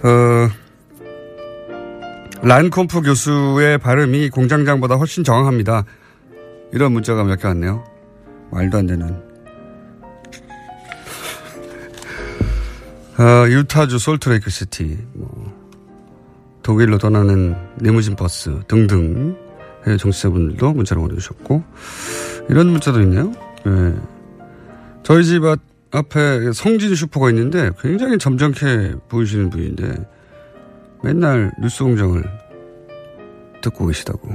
어, 0.03 0.49
란코프 2.43 3.01
교수의 3.01 3.77
발음이 3.79 4.29
공장장보다 4.29 4.95
훨씬 4.95 5.23
정확합니다. 5.25 5.83
이런 6.71 6.93
문자가 6.93 7.23
몇 7.25 7.35
개 7.41 7.47
왔네요. 7.47 7.83
말도 8.51 8.77
안 8.77 8.87
되는. 8.87 9.21
어, 13.19 13.49
유타주 13.49 13.99
솔트레이크 13.99 14.49
시티, 14.49 14.97
뭐, 15.13 15.56
독일로 16.67 16.97
떠나는 16.97 17.55
리무진 17.79 18.17
버스 18.17 18.59
등등 18.67 19.37
해외 19.85 19.95
청취자분들도 19.95 20.73
문자를 20.73 21.01
보내주셨고, 21.01 21.63
이런 22.49 22.67
문자도 22.67 22.99
있네요. 23.03 23.31
예. 23.65 23.93
저희 25.01 25.23
집 25.23 25.45
앞, 25.45 25.61
앞에 25.91 26.51
성진 26.51 26.93
슈퍼가 26.93 27.29
있는데 27.29 27.71
굉장히 27.79 28.17
점잖게 28.17 28.95
보이시는 29.07 29.49
분인데 29.49 29.95
맨날 31.03 31.53
뉴스 31.61 31.85
공장을 31.85 32.21
듣고 33.61 33.87
계시다고. 33.87 34.29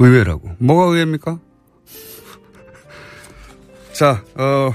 의외라고. 0.00 0.50
뭐가 0.58 0.90
의외입니까? 0.90 1.38
자, 3.94 4.24
어, 4.34 4.72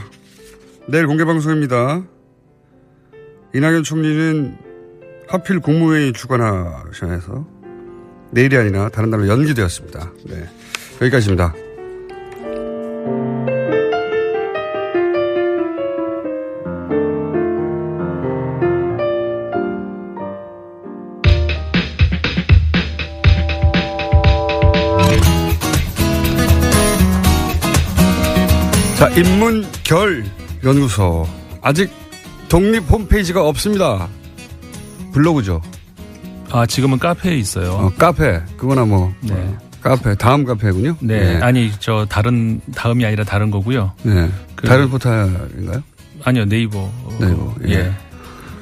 내일 0.88 1.08
공개 1.08 1.26
방송입니다. 1.26 2.06
이낙연 3.54 3.84
총리는 3.84 4.65
하필 5.28 5.60
국무회의 5.60 6.14
주관하셔야 6.14 7.12
해서 7.12 7.46
내일이 8.32 8.58
아니라 8.58 8.90
다른 8.90 9.10
날로 9.10 9.28
연기되었습니다. 9.28 10.12
네. 10.26 10.50
여기까지입니다. 11.02 11.54
자, 28.98 29.10
인문결 29.10 30.24
연구소. 30.64 31.28
아직 31.62 31.92
독립 32.48 32.90
홈페이지가 32.90 33.46
없습니다. 33.48 34.08
블로그죠. 35.20 35.62
아, 36.52 36.66
지금은 36.66 37.00
카페에 37.00 37.36
있어요. 37.38 37.72
어, 37.72 37.94
카페. 37.98 38.42
그거나 38.58 38.84
뭐. 38.84 39.14
네. 39.22 39.34
어, 39.34 39.58
카페. 39.82 40.14
다음 40.16 40.44
카페군요. 40.44 40.98
네. 41.00 41.40
아니, 41.42 41.72
저 41.80 42.06
다른, 42.10 42.60
다음이 42.76 43.06
아니라 43.06 43.24
다른 43.24 43.50
거고요. 43.50 43.94
네. 44.04 44.30
그- 44.56 44.68
다른 44.68 44.90
포탈인가요? 44.90 45.82
아니요, 46.24 46.46
네이버. 46.46 46.92
네이버. 47.20 47.56
예. 47.68 47.72
예. 47.74 47.94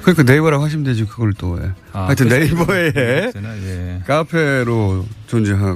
그러니까 0.03 0.23
네이버라고 0.31 0.63
하시면 0.63 0.83
되지, 0.83 1.05
그걸 1.05 1.33
또. 1.33 1.57
예. 1.59 1.71
아, 1.91 2.05
하여튼 2.05 2.27
네이버에 2.27 2.91
예. 3.35 4.01
카페로 4.05 5.05
존재하는 5.25 5.75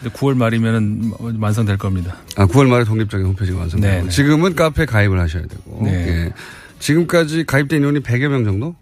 근데 0.00 0.16
9월 0.16 0.34
말이면은 0.36 1.12
완성될 1.38 1.76
겁니다. 1.76 2.16
아, 2.36 2.46
9월 2.46 2.66
말에 2.66 2.84
독립적인 2.84 3.26
홈페이지가 3.26 3.58
완성되고 3.58 3.94
네, 3.94 4.02
네. 4.02 4.08
지금은 4.08 4.54
카페 4.54 4.86
가입을 4.86 5.20
하셔야 5.20 5.42
되고 5.42 5.80
네. 5.84 5.92
예. 6.26 6.32
지금까지 6.80 7.44
가입된 7.44 7.80
인원이 7.80 8.00
100여 8.00 8.28
명 8.28 8.44
정도? 8.44 8.74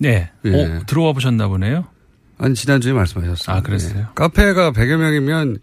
네. 0.00 0.30
예. 0.46 0.54
어, 0.54 0.80
들어와 0.86 1.12
보셨나 1.12 1.46
보네요. 1.48 1.84
아니 2.38 2.54
지난주에 2.54 2.92
말씀하셨어요. 2.94 3.56
아, 3.56 3.60
그랬어요? 3.60 3.98
예. 4.00 4.06
카페가 4.14 4.72
100여 4.72 4.96
명이면 4.96 5.58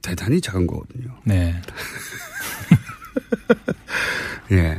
대단히 0.00 0.40
작은 0.40 0.66
거거든요. 0.66 1.10
네. 1.24 1.54
예. 4.52 4.78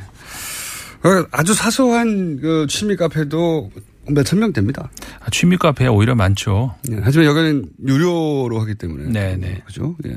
어, 1.07 1.25
아주 1.31 1.53
사소한 1.53 2.39
그 2.41 2.65
취미 2.69 2.95
카페도 2.95 3.71
몇천 4.09 4.39
명 4.39 4.53
됩니다. 4.53 4.89
아, 5.19 5.29
취미 5.31 5.57
카페 5.57 5.87
오히려 5.87 6.15
많죠. 6.15 6.75
예. 6.91 6.99
하지만 7.03 7.27
여기는 7.27 7.69
유료로 7.87 8.59
하기 8.61 8.75
때문에. 8.75 9.11
네네. 9.11 9.61
그죠? 9.65 9.95
예. 10.05 10.15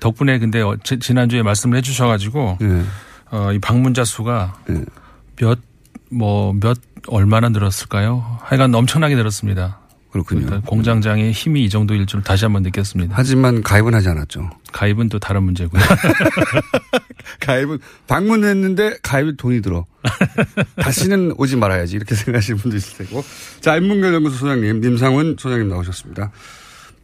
덕분에 0.00 0.38
근데 0.38 0.60
어, 0.60 0.76
지- 0.82 0.98
지난주에 0.98 1.42
말씀을 1.42 1.78
해주셔가지고 1.78 2.58
예. 2.62 2.82
어, 3.30 3.52
이 3.52 3.58
방문자 3.58 4.04
수가 4.04 4.60
예. 4.70 4.84
몇, 5.36 5.58
뭐, 6.10 6.52
몇, 6.54 6.78
얼마나 7.08 7.48
늘었을까요? 7.48 8.38
하여간 8.42 8.74
엄청나게 8.74 9.14
늘었습니다. 9.14 9.80
그렇군요. 10.10 10.62
공장장의 10.62 11.32
힘이 11.32 11.64
이 11.64 11.68
정도일 11.68 12.06
줄 12.06 12.22
다시 12.22 12.46
한번 12.46 12.62
느꼈습니다. 12.62 13.14
하지만 13.16 13.62
가입은 13.62 13.92
하지 13.94 14.08
않았죠. 14.08 14.50
가입은 14.72 15.10
또 15.10 15.18
다른 15.18 15.42
문제고요. 15.42 15.82
가입은 17.40 17.78
방문했는데 18.06 18.98
가입 19.02 19.36
돈이 19.36 19.60
들어. 19.60 19.84
다시는 20.76 21.34
오지 21.36 21.56
말아야지 21.56 21.96
이렇게 21.96 22.14
생각하시는 22.14 22.58
분도 22.58 22.76
있을 22.78 23.04
테고. 23.04 23.22
자 23.60 23.76
인문결 23.76 24.14
연구소 24.14 24.36
소장님 24.36 24.80
님상훈 24.80 25.36
소장님 25.38 25.68
나오셨습니다. 25.68 26.30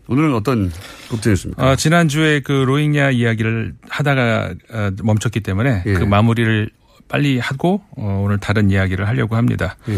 오늘은 0.09 0.35
어떤 0.35 0.73
국제 1.09 1.31
뉴스입니까? 1.31 1.71
어, 1.71 1.77
지난주에 1.77 2.41
그 2.41 2.53
로힝야 2.53 3.11
이야기를 3.11 3.75
하다가 3.88 4.55
어, 4.73 4.91
멈췄기 5.03 5.41
때문에 5.41 5.83
예. 5.87 5.93
그 5.93 6.05
마무리를 6.05 6.71
빨리 7.12 7.38
하고 7.38 7.83
어, 7.94 8.22
오늘 8.25 8.38
다른 8.38 8.70
이야기를 8.70 9.07
하려고 9.07 9.37
합니다. 9.37 9.77
예. 9.90 9.94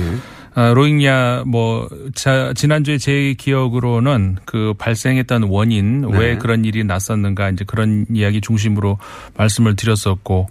아, 0.57 0.75
로힝야 0.75 1.45
뭐 1.47 1.89
자, 2.13 2.53
지난주에 2.55 2.99
제 2.99 3.35
기억으로는 3.39 4.39
그 4.45 4.75
발생했던 4.79 5.45
원인 5.45 6.01
네. 6.01 6.19
왜 6.19 6.37
그런 6.37 6.65
일이 6.65 6.83
났었는가 6.83 7.51
이제 7.51 7.65
그런 7.65 8.05
이야기 8.13 8.41
중심으로 8.41 8.99
말씀을 9.37 9.77
드렸었고 9.77 10.49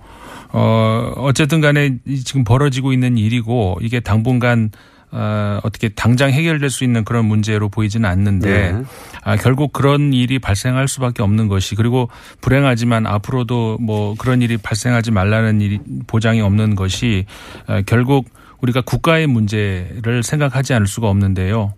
어 0.53 1.13
어쨌든 1.17 1.59
간에 1.59 1.97
이 2.05 2.23
지금 2.23 2.45
벌어지고 2.45 2.93
있는 2.93 3.17
일이고 3.17 3.79
이게 3.81 3.99
당분간 3.99 4.71
어, 5.15 5.59
어떻게 5.61 5.89
당장 5.89 6.31
해결될 6.31 6.71
수 6.71 6.83
있는 6.83 7.05
그런 7.05 7.25
문제로 7.25 7.69
보이지는 7.69 8.09
않는데 8.09 8.71
네. 8.71 8.83
아, 9.23 9.35
결국 9.37 9.71
그런 9.71 10.11
일이 10.11 10.39
발생할 10.39 10.87
수밖에 10.87 11.21
없는 11.21 11.47
것이 11.47 11.75
그리고 11.75 12.09
불행하지만 12.41 13.05
앞으로도 13.05 13.77
뭐 13.79 14.15
그런 14.17 14.41
일이 14.41 14.57
발생하지 14.57 15.11
말라는 15.11 15.61
일이 15.61 15.79
보장이 16.07 16.41
없는 16.41 16.75
것이 16.75 17.25
어, 17.67 17.81
결국 17.85 18.27
우리가 18.61 18.81
국가의 18.81 19.27
문제를 19.27 20.23
생각하지 20.23 20.73
않을 20.73 20.87
수가 20.87 21.09
없는데요. 21.09 21.73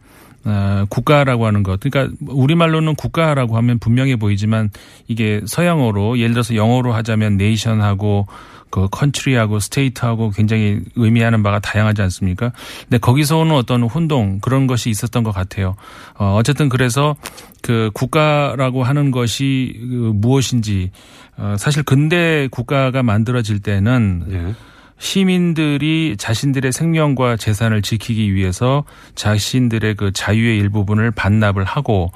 어, 0.46 0.86
국가라고 0.90 1.48
하는 1.48 1.64
것. 1.64 1.80
그러니까 1.80 2.16
우리말로는 2.28 2.96
국가라고 2.96 3.58
하면 3.58 3.80
분명해 3.80 4.18
보이지만 4.18 4.70
이게 5.08 5.42
서양어로 5.46 6.20
예를 6.20 6.34
들어서 6.34 6.56
영어로 6.56 6.94
하자면 6.94 7.38
nation하고 7.38 8.28
그 8.70 8.88
country하고 8.92 9.60
state하고 9.60 10.32
굉장히 10.32 10.82
의미하는 10.96 11.44
바가 11.44 11.60
다양하지 11.60 12.02
않습니까? 12.04 12.52
근데 12.82 12.98
거기서 12.98 13.38
오는 13.38 13.56
어떤 13.56 13.84
혼동 13.84 14.40
그런 14.40 14.68
것이 14.68 14.90
있었던 14.90 15.24
것 15.24 15.32
같아요. 15.32 15.76
어, 16.18 16.36
어쨌든 16.38 16.70
그래서 16.70 17.16
그 17.62 17.90
국가라고 17.94 18.84
하는 18.84 19.12
것이 19.12 19.78
그 19.80 20.12
무엇인지 20.14 20.92
어, 21.38 21.56
사실 21.58 21.84
근대 21.84 22.48
국가가 22.52 23.02
만들어질 23.02 23.62
때는 23.62 24.56
시민들이 24.98 26.16
자신들의 26.18 26.72
생명과 26.72 27.38
재산을 27.38 27.82
지키기 27.82 28.34
위해서 28.34 28.86
자신들의 29.16 29.96
그 29.96 30.12
자유의 30.14 30.58
일부분을 30.58 31.12
반납을 31.12 31.64
하고 31.66 32.12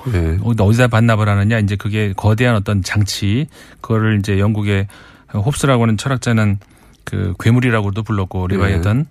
어디다 0.59 0.87
반납을 0.87 1.27
하느냐? 1.27 1.59
이제 1.59 1.75
그게 1.75 2.13
거대한 2.15 2.55
어떤 2.55 2.81
장치. 2.81 3.47
그거를 3.81 4.19
이제 4.19 4.39
영국의 4.39 4.87
홉스라고 5.33 5.83
하는 5.83 5.97
철학자는 5.97 6.59
그 7.03 7.33
괴물이라고도 7.39 8.03
불렀고 8.03 8.47
리바이어던 8.47 9.07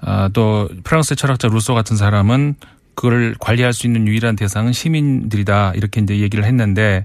아, 0.00 0.28
또 0.32 0.68
프랑스의 0.84 1.16
철학자 1.16 1.48
루소 1.48 1.74
같은 1.74 1.96
사람은 1.96 2.56
그걸 2.94 3.34
관리할 3.40 3.72
수 3.72 3.86
있는 3.86 4.06
유일한 4.06 4.36
대상은 4.36 4.72
시민들이다 4.72 5.72
이렇게 5.74 6.00
이제 6.00 6.18
얘기를 6.18 6.44
했는데 6.44 7.04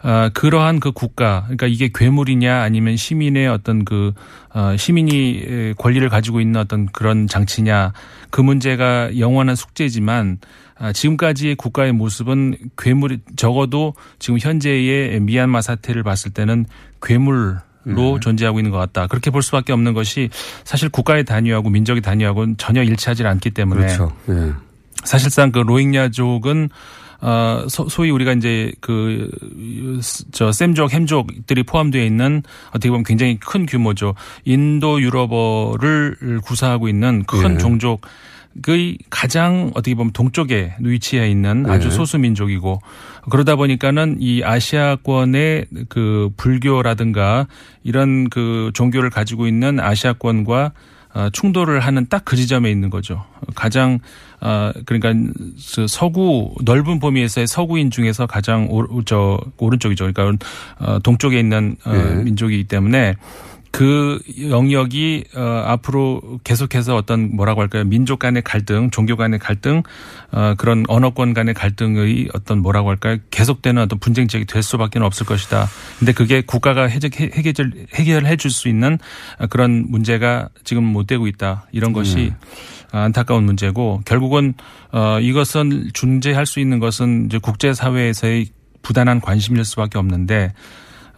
아, 0.00 0.30
그러한 0.32 0.80
그 0.80 0.92
국가 0.92 1.42
그러니까 1.44 1.66
이게 1.66 1.90
괴물이냐 1.92 2.62
아니면 2.62 2.96
시민의 2.96 3.48
어떤 3.48 3.84
그 3.84 4.12
어, 4.54 4.76
시민이 4.76 5.74
권리를 5.78 6.08
가지고 6.08 6.40
있는 6.40 6.60
어떤 6.60 6.86
그런 6.86 7.26
장치냐 7.26 7.92
그 8.30 8.40
문제가 8.40 9.16
영원한 9.18 9.56
숙제지만 9.56 10.38
아, 10.78 10.92
지금까지의 10.92 11.56
국가의 11.56 11.92
모습은 11.92 12.56
괴물이 12.76 13.20
적어도 13.36 13.94
지금 14.18 14.38
현재의 14.38 15.20
미얀마 15.20 15.60
사태를 15.60 16.02
봤을 16.02 16.30
때는 16.32 16.66
괴물 17.02 17.58
로 17.84 18.20
존재하고 18.20 18.58
있는 18.58 18.70
것 18.70 18.76
같다. 18.76 19.06
그렇게 19.06 19.30
볼 19.30 19.40
수밖에 19.40 19.72
없는 19.72 19.94
것이 19.94 20.28
사실 20.64 20.90
국가의 20.90 21.24
단위하고 21.24 21.70
민족의 21.70 22.02
단위하고는 22.02 22.58
전혀 22.58 22.82
일치하지 22.82 23.24
않기 23.24 23.50
때문에 23.50 23.80
그렇죠. 23.80 24.12
예. 24.28 24.52
사실상 25.04 25.52
그 25.52 25.58
로힝야족은 25.60 26.68
어 27.20 27.64
소- 27.68 27.88
소위 27.88 28.10
우리가 28.10 28.32
이제 28.34 28.72
그저 28.80 30.52
셈족 30.52 30.92
햄족들이 30.92 31.62
포함되어 31.64 32.04
있는 32.04 32.42
어떻게 32.68 32.90
보면 32.90 33.04
굉장히 33.04 33.38
큰 33.40 33.66
규모죠. 33.66 34.14
인도 34.44 35.00
유럽어를 35.02 36.40
구사하고 36.44 36.88
있는 36.88 37.24
큰 37.24 37.54
예. 37.54 37.58
종족 37.58 38.02
의 38.66 38.98
가장 39.08 39.70
어떻게 39.74 39.94
보면 39.94 40.12
동쪽에 40.12 40.74
위치해 40.80 41.30
있는 41.30 41.68
아주 41.70 41.90
네. 41.90 41.94
소수 41.94 42.18
민족이고 42.18 42.80
그러다 43.30 43.54
보니까는 43.54 44.16
이 44.18 44.42
아시아권의 44.42 45.66
그 45.88 46.30
불교라든가 46.36 47.46
이런 47.84 48.28
그 48.30 48.72
종교를 48.74 49.10
가지고 49.10 49.46
있는 49.46 49.78
아시아권과 49.78 50.72
어, 51.14 51.28
충돌을 51.32 51.78
하는 51.80 52.06
딱 52.08 52.22
그 52.24 52.34
지점에 52.36 52.68
있는 52.70 52.90
거죠. 52.90 53.24
가장 53.54 54.00
어 54.40 54.72
그러니까 54.86 55.32
그 55.74 55.86
서구 55.88 56.54
넓은 56.62 57.00
범위에서의 57.00 57.46
서구인 57.46 57.90
중에서 57.90 58.26
가장 58.26 58.68
오, 58.70 59.02
저 59.04 59.38
오른쪽이죠. 59.56 60.12
그러니까 60.12 60.46
어 60.78 60.98
동쪽에 61.00 61.38
있는 61.38 61.76
어, 61.84 61.92
네. 61.92 62.22
민족이기 62.22 62.64
때문에 62.64 63.16
그 63.70 64.18
영역이 64.40 65.24
어 65.36 65.40
앞으로 65.66 66.40
계속해서 66.42 66.96
어떤 66.96 67.36
뭐라고 67.36 67.60
할까요? 67.60 67.84
민족 67.84 68.18
간의 68.18 68.42
갈등, 68.42 68.90
종교 68.90 69.14
간의 69.14 69.38
갈등, 69.38 69.82
어 70.30 70.54
그런 70.56 70.84
언어권 70.88 71.34
간의 71.34 71.52
갈등의 71.52 72.30
어떤 72.32 72.60
뭐라고 72.62 72.88
할까요? 72.88 73.18
계속되는 73.30 73.82
어떤 73.82 73.98
분쟁 73.98 74.26
지역이 74.26 74.46
될 74.46 74.62
수밖에 74.62 74.98
없을 75.00 75.26
것이다. 75.26 75.66
근데 75.98 76.12
그게 76.12 76.40
국가가 76.40 76.86
해결 76.86 77.10
해결 77.34 77.72
해결해 77.94 78.36
줄 78.36 78.50
수 78.50 78.68
있는 78.68 78.98
그런 79.50 79.84
문제가 79.88 80.48
지금 80.64 80.84
못 80.84 81.06
되고 81.06 81.26
있다. 81.26 81.66
이런 81.70 81.92
것이 81.92 82.32
안타까운 82.90 83.44
문제고 83.44 84.00
결국은 84.04 84.54
어 84.92 85.18
이것은 85.20 85.90
중재할 85.92 86.46
수 86.46 86.60
있는 86.60 86.78
것은 86.78 87.26
이제 87.26 87.38
국제 87.38 87.74
사회에서의 87.74 88.46
부단한 88.82 89.20
관심일 89.20 89.64
수밖에 89.64 89.98
없는데 89.98 90.52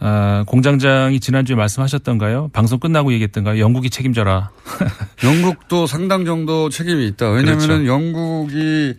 어, 0.01 0.43
공장장이 0.47 1.19
지난주에 1.19 1.55
말씀하셨던가요? 1.55 2.49
방송 2.53 2.79
끝나고 2.79 3.13
얘기했던가요? 3.13 3.59
영국이 3.59 3.91
책임져라. 3.91 4.49
영국도 5.23 5.85
상당 5.85 6.25
정도 6.25 6.69
책임이 6.69 7.05
있다. 7.09 7.29
왜냐하면 7.29 7.59
그렇죠. 7.59 7.85
영국이 7.85 8.95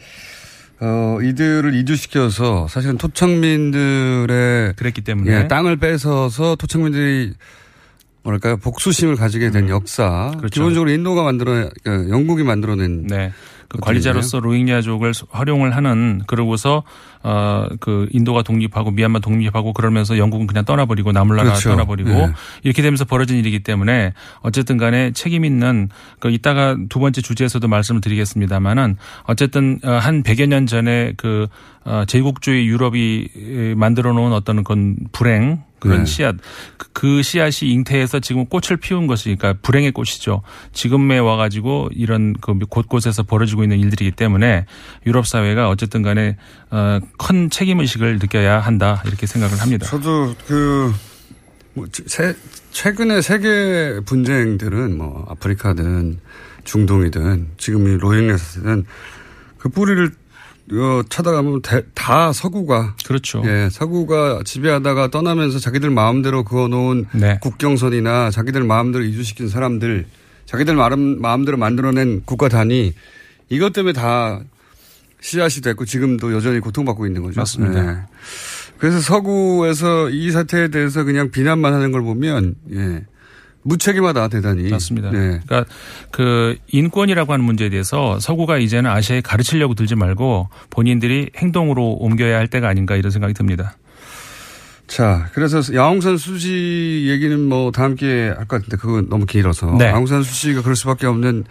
어 0.81 1.19
이들을 1.21 1.75
이주시켜서 1.75 2.69
사실은 2.69 2.99
토착민들의 2.99 4.75
그랬기 4.75 5.01
때문에 5.01 5.33
예, 5.33 5.49
땅을 5.49 5.77
뺏어서 5.77 6.57
토착민들이 6.57 7.35
뭐랄까요 8.23 8.57
복수심을 8.57 9.17
가지게 9.17 9.51
된 9.51 9.69
역사. 9.69 10.31
음. 10.33 10.39
그렇죠. 10.39 10.55
기본적으로 10.55 10.91
인도가 10.91 11.23
만들어 11.23 11.69
그 11.83 12.09
영국이 12.11 12.43
만들어낸 12.43 13.07
네. 13.07 13.33
그 13.73 13.79
관리자로서 13.79 14.41
로힝야족을 14.41 15.15
활용을 15.31 15.75
하는 15.75 16.21
그러고서 16.27 16.83
어그 17.23 18.09
인도가 18.13 18.43
독립하고 18.43 18.91
미얀마 18.91 19.21
독립하고 19.21 19.73
그러면서 19.73 20.19
영국은 20.19 20.47
그냥 20.47 20.67
떠나버리고 20.67 21.13
나몰라라 21.13 21.51
그렇죠. 21.51 21.71
떠나버리고 21.71 22.11
네. 22.11 22.33
이렇게 22.65 22.83
되면서 22.83 23.07
벌어진 23.07 23.39
일이기 23.39 23.61
때문에 23.61 24.13
어쨌든 24.41 24.77
간에 24.77 25.13
책임 25.13 25.47
있는 25.47 25.89
그 26.19 26.31
이따가 26.31 26.77
두 26.91 27.01
번째 27.01 27.23
주제에서도 27.23 27.67
말씀을 27.67 28.03
드리겠습니다만은 28.03 28.99
어쨌든 29.23 29.81
어, 29.85 29.93
한 29.93 30.23
100여 30.23 30.47
년 30.47 30.67
전에 30.67 31.15
그 31.17 31.47
어, 31.85 32.05
제국주의 32.07 32.67
유럽이 32.67 33.29
에, 33.37 33.75
만들어 33.75 34.13
놓은 34.13 34.33
어떤 34.33 34.65
그런 34.65 34.97
불행 35.13 35.63
그런 35.83 36.05
네. 36.05 36.07
씨앗 36.07 36.37
그- 36.77 36.89
그 36.93 37.23
씨앗이 37.23 37.73
잉태해서 37.73 38.21
지금 38.21 38.47
꽃을 38.47 38.77
피운 38.81 39.09
것이 39.09 39.35
그러니까 39.37 39.55
불행의 39.63 39.91
꽃이죠. 39.91 40.43
지금에 40.73 41.19
와가지고 41.19 41.91
이런 41.93 42.35
그 42.41 42.57
곳곳에서 42.69 43.25
벌어지고 43.25 43.65
있는 43.65 43.81
일들이기 43.81 44.13
때문에 44.13 44.67
유럽 45.07 45.27
사회가 45.27 45.69
어쨌든 45.69 46.03
간에 46.03 46.37
어, 46.71 47.01
큰 47.19 47.51
책임 47.51 47.81
의식을 47.81 48.19
느껴야 48.21 48.61
한다 48.61 49.03
이렇게 49.07 49.27
생각을 49.27 49.61
합니다. 49.61 49.87
저도 49.87 50.35
그, 50.47 50.95
뭐, 51.75 51.87
세, 52.07 52.35
최근에 52.71 53.21
세계 53.21 53.99
분쟁들은 54.07 54.97
뭐, 54.97 55.27
아프리카든 55.31 56.21
중동이든 56.65 57.49
지금 57.59 57.89
이 57.89 57.99
로힝야 57.99 58.37
사태는 58.37 58.85
그 59.59 59.69
뿌리를 59.69 60.13
어, 60.71 61.03
찾아가면 61.09 61.63
대- 61.63 61.83
다 61.95 62.33
서구가. 62.33 62.97
그렇죠. 63.05 63.43
예, 63.45 63.69
서구가 63.71 64.41
지배하다가 64.45 65.09
떠나면서 65.11 65.59
자기들 65.59 65.91
마음대로 65.91 66.45
그어놓은 66.45 67.07
네. 67.15 67.39
국경선이나 67.43 68.31
자기들 68.31 68.63
마음대로 68.65 69.05
이주시킨 69.05 69.49
사람들, 69.49 70.07
자기들 70.47 70.75
마음, 70.77 71.21
마음대로 71.21 71.57
만들어낸 71.59 72.23
국가 72.25 72.49
단위, 72.49 72.95
이것 73.49 73.73
때문에 73.73 73.93
다 73.93 74.41
씨앗이 75.21 75.61
됐고 75.63 75.85
지금도 75.85 76.33
여전히 76.33 76.61
고통받고 76.61 77.07
있는 77.07 77.23
거죠. 77.23 77.41
맞습니다. 77.41 77.87
예. 77.87 77.97
그래서 78.79 79.01
서구에서 79.01 80.11
이 80.11 80.31
사태에 80.31 80.69
대해서 80.69 81.05
그냥 81.05 81.31
비난만 81.31 81.73
하는 81.75 81.93
걸 81.93 82.03
보면, 82.03 82.55
예. 82.73 83.05
무책임하다, 83.63 84.29
대단히. 84.29 84.69
맞습니다. 84.71 85.11
네. 85.11 85.41
그러니까 85.47 85.65
그 86.11 86.57
인권이라고 86.69 87.33
하는 87.33 87.45
문제에 87.45 87.69
대해서 87.69 88.19
서구가 88.21 88.59
이제는 88.59 88.91
아시아에 88.91 89.21
가르치려고 89.21 89.75
들지 89.75 89.95
말고 89.95 90.49
본인들이 90.71 91.31
행동으로 91.37 91.93
옮겨야 92.01 92.37
할 92.39 92.49
때가 92.49 92.69
아닌가 92.69 92.97
이런 92.97 93.11
생각이 93.11 93.35
듭니다. 93.35 93.77
자, 94.89 95.29
그래서 95.33 95.61
야옹산 95.73 96.17
수지 96.19 97.07
얘기는 97.09 97.41
뭐 97.41 97.71
다음 97.71 97.95
기회에 97.95 98.29
할 98.29 98.37
것 98.47 98.49
같은데 98.49 98.77
그건 98.77 99.09
너무 99.09 99.25
길어서. 99.27 99.75
네. 99.79 99.87
야옹산 99.87 100.23
수지가 100.23 100.63
그럴 100.63 100.77
수밖에 100.77 101.07
없는 101.07 101.45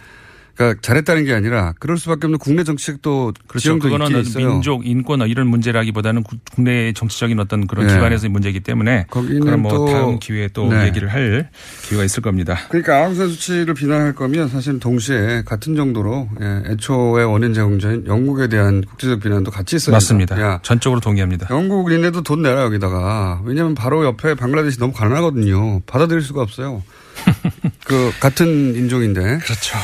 그러니까 0.54 0.80
잘했다는 0.82 1.24
게 1.24 1.32
아니라 1.32 1.72
그럴 1.78 1.96
수밖에 1.96 2.26
없는 2.26 2.38
국내 2.38 2.62
정책도 2.64 3.32
그렇죠. 3.46 3.62
지형도 3.62 3.88
그거는 3.88 4.20
있어요. 4.20 4.48
민족 4.50 4.86
인권 4.86 5.20
이런 5.22 5.46
문제라기보다는 5.48 6.22
구- 6.22 6.36
국내 6.54 6.92
정치적인 6.92 7.38
어떤 7.40 7.66
그런 7.66 7.86
네. 7.86 7.94
기관에서의 7.94 8.30
문제이기 8.30 8.60
때문에 8.60 9.06
그럼 9.08 9.62
뭐 9.62 9.72
또- 9.72 9.86
다음 9.86 10.18
기회에 10.18 10.48
또 10.52 10.68
네. 10.68 10.86
얘기를 10.86 11.08
할 11.12 11.48
기회가 11.88 12.04
있을 12.04 12.22
겁니다. 12.22 12.58
그러니까 12.68 12.98
아웅산 12.98 13.28
수치를 13.28 13.74
비난할 13.74 14.14
거면 14.14 14.48
사실 14.48 14.78
동시에 14.78 15.42
같은 15.46 15.74
정도로 15.74 16.28
예, 16.40 16.62
애초의 16.72 17.24
원인 17.26 17.54
제공자인 17.54 18.04
영국에 18.06 18.48
대한 18.48 18.82
국제적 18.82 19.20
비난도 19.20 19.50
같이 19.50 19.76
있어야 19.76 19.94
맞습니다. 19.94 20.40
야, 20.40 20.60
전적으로 20.62 21.00
동의합니다. 21.00 21.48
영국 21.50 21.88
니네도 21.90 22.22
돈 22.22 22.42
내라 22.42 22.62
여기다가 22.64 23.40
왜냐하면 23.44 23.74
바로 23.74 24.04
옆에 24.04 24.34
방글라데시 24.34 24.78
너무 24.78 24.92
가난하거든요. 24.92 25.80
받아들일 25.86 26.20
수가 26.22 26.42
없어요. 26.42 26.82
그 27.84 28.10
같은 28.20 28.74
인종인데. 28.74 29.38
그렇죠. 29.38 29.78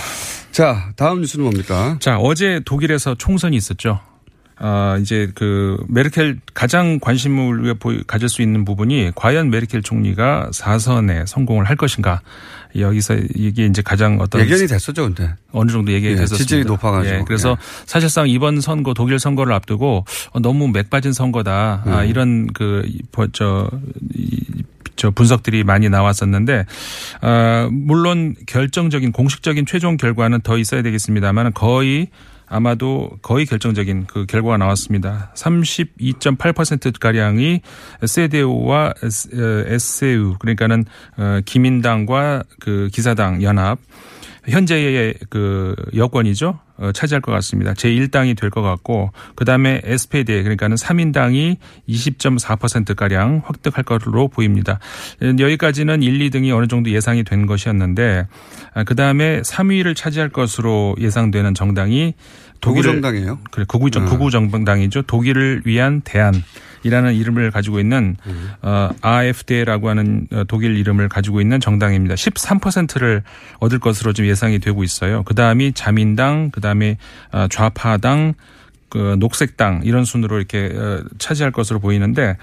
자 0.58 0.90
다음 0.96 1.20
뉴스는 1.20 1.44
뭡니까? 1.44 1.96
자 2.00 2.18
어제 2.18 2.60
독일에서 2.64 3.14
총선이 3.14 3.56
있었죠. 3.56 4.00
어, 4.58 4.96
이제 5.00 5.30
그 5.36 5.76
메르켈 5.88 6.40
가장 6.52 6.98
관심을 6.98 7.74
보이- 7.74 8.02
가질 8.08 8.28
수 8.28 8.42
있는 8.42 8.64
부분이 8.64 9.12
과연 9.14 9.50
메르켈 9.50 9.82
총리가 9.84 10.50
4선에 10.52 11.28
성공을 11.28 11.66
할 11.66 11.76
것인가. 11.76 12.22
여기서 12.76 13.14
이게 13.36 13.66
이제 13.66 13.82
가장 13.82 14.18
어떤 14.20 14.40
예견이 14.40 14.66
됐었죠, 14.66 15.04
근데. 15.04 15.32
어느 15.52 15.70
정도 15.70 15.92
얘기가 15.92 16.10
예, 16.10 16.16
됐었습니다. 16.16 16.42
지지율이 16.42 16.64
높아가지고. 16.66 17.14
예, 17.18 17.24
그래서 17.24 17.56
사실상 17.86 18.28
이번 18.28 18.60
선거 18.60 18.94
독일 18.94 19.20
선거를 19.20 19.52
앞두고 19.52 20.04
어, 20.32 20.40
너무 20.40 20.66
맥 20.66 20.90
빠진 20.90 21.12
선거다. 21.12 21.84
아, 21.86 22.02
음. 22.02 22.08
이런 22.08 22.48
그저 23.12 23.70
저 24.98 25.10
분석들이 25.10 25.64
많이 25.64 25.88
나왔었는데 25.88 26.66
아, 27.22 27.68
물론 27.72 28.34
결정적인 28.46 29.12
공식적인 29.12 29.64
최종 29.64 29.96
결과는 29.96 30.42
더 30.42 30.58
있어야 30.58 30.82
되겠습니다만 30.82 31.54
거의 31.54 32.08
아마도 32.50 33.10
거의 33.22 33.46
결정적인 33.46 34.06
그 34.06 34.26
결과가 34.26 34.56
나왔습니다. 34.56 35.32
32.8% 35.34 36.98
가량이 36.98 37.60
세데오와 38.04 38.94
SU 39.02 40.36
그러니까는 40.38 40.84
어, 41.18 41.40
기민당과 41.44 42.44
그 42.58 42.88
기사당 42.92 43.42
연합 43.42 43.78
현재의 44.48 45.14
그 45.30 45.74
여권이죠. 45.94 46.58
어, 46.78 46.92
차지할 46.92 47.20
것 47.20 47.32
같습니다. 47.32 47.72
제1당이 47.74 48.36
될 48.38 48.50
것 48.50 48.62
같고 48.62 49.10
그다음에 49.34 49.80
SPD 49.84 50.42
그러니까는 50.42 50.76
3인당이 50.76 51.56
20.4% 51.88 52.94
가량 52.94 53.42
획득할 53.48 53.84
것으로 53.84 54.28
보입니다. 54.28 54.78
여기까지는 55.20 56.02
1, 56.02 56.30
2등이 56.30 56.56
어느 56.56 56.66
정도 56.66 56.90
예상이 56.90 57.24
된 57.24 57.46
것이었는데 57.46 58.26
아, 58.74 58.84
그다음에 58.84 59.42
3위를 59.42 59.96
차지할 59.96 60.28
것으로 60.30 60.94
예상되는 61.00 61.54
정당이 61.54 62.14
독일을 62.60 62.82
극우정당이에요? 62.92 63.38
그래 63.50 63.64
극우 63.68 63.90
정 63.90 64.04
네. 64.04 64.10
극우 64.10 64.30
정당이죠. 64.30 65.02
독일을 65.02 65.62
위한 65.64 66.00
대안. 66.02 66.32
이라는 66.82 67.14
이름을 67.14 67.50
가지고 67.50 67.80
있는 67.80 68.16
어, 68.62 68.90
AfD라고 69.04 69.88
하는 69.88 70.26
어, 70.32 70.44
독일 70.46 70.76
이름을 70.76 71.08
가지고 71.08 71.40
있는 71.40 71.60
정당입니다. 71.60 72.14
13%를 72.14 73.22
얻을 73.60 73.78
것으로 73.78 74.12
지금 74.12 74.28
예상이 74.28 74.58
되고 74.58 74.84
있어요. 74.84 75.22
그 75.24 75.34
다음이 75.34 75.72
자민당, 75.72 76.50
그 76.50 76.60
다음에 76.60 76.96
어, 77.32 77.46
좌파당, 77.50 78.34
그 78.88 79.16
녹색당 79.18 79.82
이런 79.84 80.04
순으로 80.04 80.38
이렇게 80.38 80.72
어, 80.74 81.04
차지할 81.18 81.52
것으로 81.52 81.78
보이는데 81.78 82.36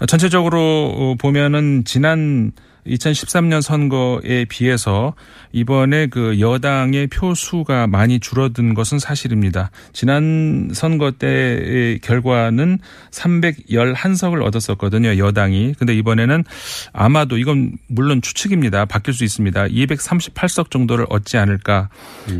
어, 0.00 0.06
전체적으로 0.06 0.60
어, 0.60 1.14
보면은 1.18 1.82
지난 1.84 2.52
2013년 2.86 3.62
선거에 3.62 4.44
비해서 4.46 5.14
이번에 5.52 6.06
그 6.06 6.40
여당의 6.40 7.08
표수가 7.08 7.86
많이 7.86 8.20
줄어든 8.20 8.74
것은 8.74 8.98
사실입니다. 8.98 9.70
지난 9.92 10.70
선거 10.72 11.10
때의 11.12 11.98
결과는 12.00 12.78
311석을 13.10 14.44
얻었었거든요. 14.44 15.18
여당이. 15.18 15.74
근데 15.78 15.94
이번에는 15.94 16.44
아마도 16.92 17.38
이건 17.38 17.72
물론 17.86 18.22
추측입니다. 18.22 18.84
바뀔 18.86 19.14
수 19.14 19.24
있습니다. 19.24 19.66
238석 19.66 20.70
정도를 20.70 21.06
얻지 21.08 21.36
않을까. 21.36 21.88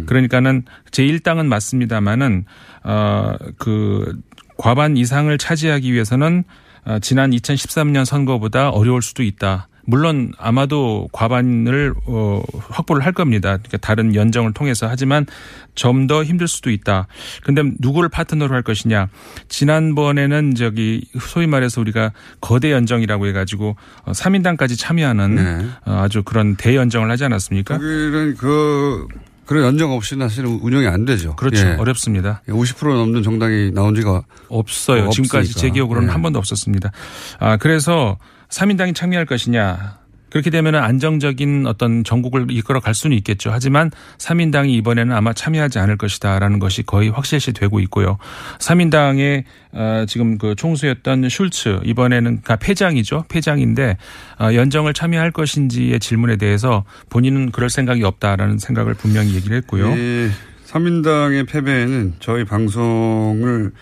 그러니까는 0.07 0.65
제1당은 0.91 1.47
맞습니다만은 1.47 2.45
어그 2.83 4.21
과반 4.57 4.97
이상을 4.97 5.37
차지하기 5.39 5.93
위해서는 5.93 6.45
어, 6.85 6.99
지난 7.01 7.31
2013년 7.31 8.05
선거보다 8.05 8.71
어려울 8.71 9.03
수도 9.03 9.23
있다. 9.23 9.69
물론 9.91 10.33
아마도 10.39 11.09
과반을 11.13 11.95
어, 12.07 12.43
확보를 12.71 13.05
할 13.05 13.13
겁니다. 13.13 13.57
그러니까 13.59 13.77
다른 13.79 14.15
연정을 14.15 14.53
통해서 14.53 14.87
하지만 14.89 15.27
좀 15.75 16.07
더 16.07 16.25
힘들 16.25 16.49
수도 16.49 16.71
있다. 16.71 17.07
근데 17.45 17.63
누구를 17.79 18.09
파트너로 18.09 18.53
할 18.55 18.63
것이냐? 18.63 19.09
지난번에는 19.49 20.55
저기 20.55 21.05
소위 21.21 21.47
말해서 21.47 21.81
우리가 21.81 22.13
거대 22.41 22.73
연정이라고 22.73 23.27
해가지고 23.29 23.77
3인당까지 24.07 24.79
참여하는 24.79 25.35
네. 25.35 25.67
어, 25.85 26.01
아주 26.03 26.23
그런 26.23 26.57
대연정을 26.57 27.11
하지 27.11 27.25
않았습니까? 27.25 27.77
독일은 27.79 28.37
그 28.37 29.07
그런 29.47 29.65
연정 29.65 29.93
없이는 29.93 30.29
사실은 30.29 30.59
운영이 30.63 30.87
안 30.87 31.05
되죠. 31.05 31.35
그렇죠. 31.37 31.67
예. 31.67 31.73
어렵습니다. 31.75 32.43
50% 32.49 32.87
넘는 32.95 33.23
정당이 33.23 33.73
나온 33.73 33.95
지가 33.95 34.23
없어요. 34.49 35.07
없으니까. 35.07 35.43
지금까지 35.43 35.55
제 35.59 35.71
기억으로는 35.71 36.09
예. 36.09 36.13
한 36.13 36.23
번도 36.23 36.39
없었습니다. 36.39 36.93
아, 37.41 37.57
그래서 37.57 38.17
3인당이 38.51 38.95
참여할 38.95 39.27
것이냐. 39.27 40.01
그렇게 40.31 40.49
되면 40.51 40.77
안정적인 40.77 41.67
어떤 41.67 42.05
전국을 42.05 42.47
이끌어 42.51 42.81
갈 42.81 42.95
수는 42.95 43.17
있겠죠. 43.19 43.51
하지만 43.53 43.91
3인당이 44.19 44.71
이번에는 44.71 45.15
아마 45.15 45.33
참여하지 45.33 45.79
않을 45.81 45.97
것이다라는 45.99 46.61
것이 46.61 46.85
거의 46.85 47.11
확실시 47.11 47.53
되고 47.53 47.81
있고요. 47.81 48.17
3인당의 48.59 49.45
어, 49.73 50.05
지금 50.07 50.39
그 50.39 50.55
총수였던 50.55 51.29
슐츠 51.29 51.81
이번에는 51.85 52.43
가 52.43 52.57
패장이죠. 52.57 53.25
패장인데 53.29 53.97
어, 54.41 54.55
연정을 54.55 54.95
참여할 54.95 55.33
것인지의 55.33 55.99
질문에 55.99 56.37
대해서 56.37 56.85
본인은 57.09 57.51
그럴 57.51 57.69
생각이 57.69 58.05
없다라는 58.05 58.59
생각을 58.59 58.95
분명히 58.95 59.35
얘기를 59.35 59.57
했고요. 59.57 59.97
이 59.97 60.31
3인당의 60.69 61.49
패배에는 61.49 62.15
저희 62.21 62.45
방송을 62.45 63.73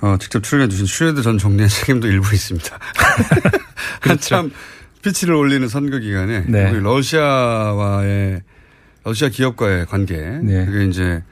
어, 0.00 0.16
직접 0.20 0.42
출연해 0.44 0.68
주신 0.68 0.86
슈레드 0.86 1.22
전 1.22 1.38
총리의 1.38 1.68
책임도 1.68 2.08
일부 2.08 2.34
있습니다. 2.34 2.78
그렇죠. 4.00 4.36
한참 4.36 4.50
피치를 5.02 5.34
올리는 5.34 5.66
선거 5.68 5.98
기간에 5.98 6.44
네. 6.46 6.72
러시아와의 6.72 8.42
러시아 9.04 9.28
기업과의 9.28 9.86
관계 9.86 10.16
네. 10.16 10.66
그게 10.66 10.84
이제 10.86 11.22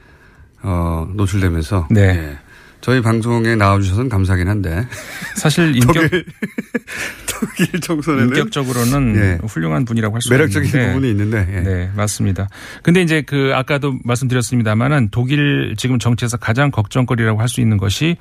어, 0.63 1.07
노출되면서 1.15 1.87
네. 1.91 2.01
예. 2.01 2.37
저희 2.79 3.01
방송에 3.01 3.55
나와주셔서는 3.55 4.09
감사하긴 4.09 4.47
한데 4.47 4.87
사실 5.35 5.75
인격 5.75 5.93
독일, 5.93 6.25
독일 7.27 7.81
총선에는 7.81 8.27
인격적으로는 8.29 9.15
예. 9.17 9.37
훌륭한 9.45 9.83
분이라고 9.85 10.15
할 10.15 10.21
수 10.21 10.29
매력적인 10.31 10.69
있는데 10.69 10.87
부분이 10.93 11.11
있는데 11.11 11.47
예. 11.51 11.61
네, 11.61 11.91
맞습니다. 11.95 12.47
근데 12.83 13.01
이제 13.01 13.21
그 13.21 13.51
아까도 13.53 13.95
말씀드렸습니다만은 14.03 15.09
독일 15.11 15.75
지금 15.77 15.99
정치에서 15.99 16.37
가장 16.37 16.71
걱정거리라고 16.71 17.41
할 17.41 17.47
수 17.49 17.61
있는 17.61 17.77
것이 17.77 18.17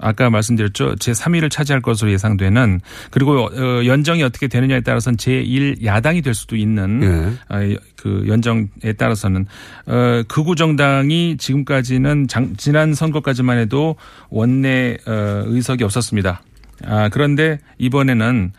아까 0.00 0.30
말씀드렸죠. 0.30 0.94
제3위를 0.96 1.50
차지할 1.50 1.82
것으로 1.82 2.10
예상되는 2.12 2.80
그리고 3.10 3.44
어, 3.44 3.84
연정이 3.84 4.22
어떻게 4.22 4.48
되느냐에 4.48 4.80
따라서는 4.80 5.16
제1 5.16 5.84
야당이 5.84 6.22
될 6.22 6.34
수도 6.34 6.56
있는 6.56 7.02
예. 7.02 7.54
어, 7.54 7.76
그 7.96 8.24
연정에 8.26 8.92
따라서는 8.96 9.46
어, 9.86 10.22
극우 10.26 10.56
정당이 10.56 11.36
지금까지는 11.38 12.28
장, 12.28 12.54
지난 12.56 12.94
선거까지만 12.94 13.58
해도 13.58 13.96
원내 14.30 14.96
어, 15.06 15.42
의석이 15.46 15.84
없었습니다. 15.84 16.42
아, 16.86 17.08
그런데 17.10 17.58
이번에는 17.78 18.52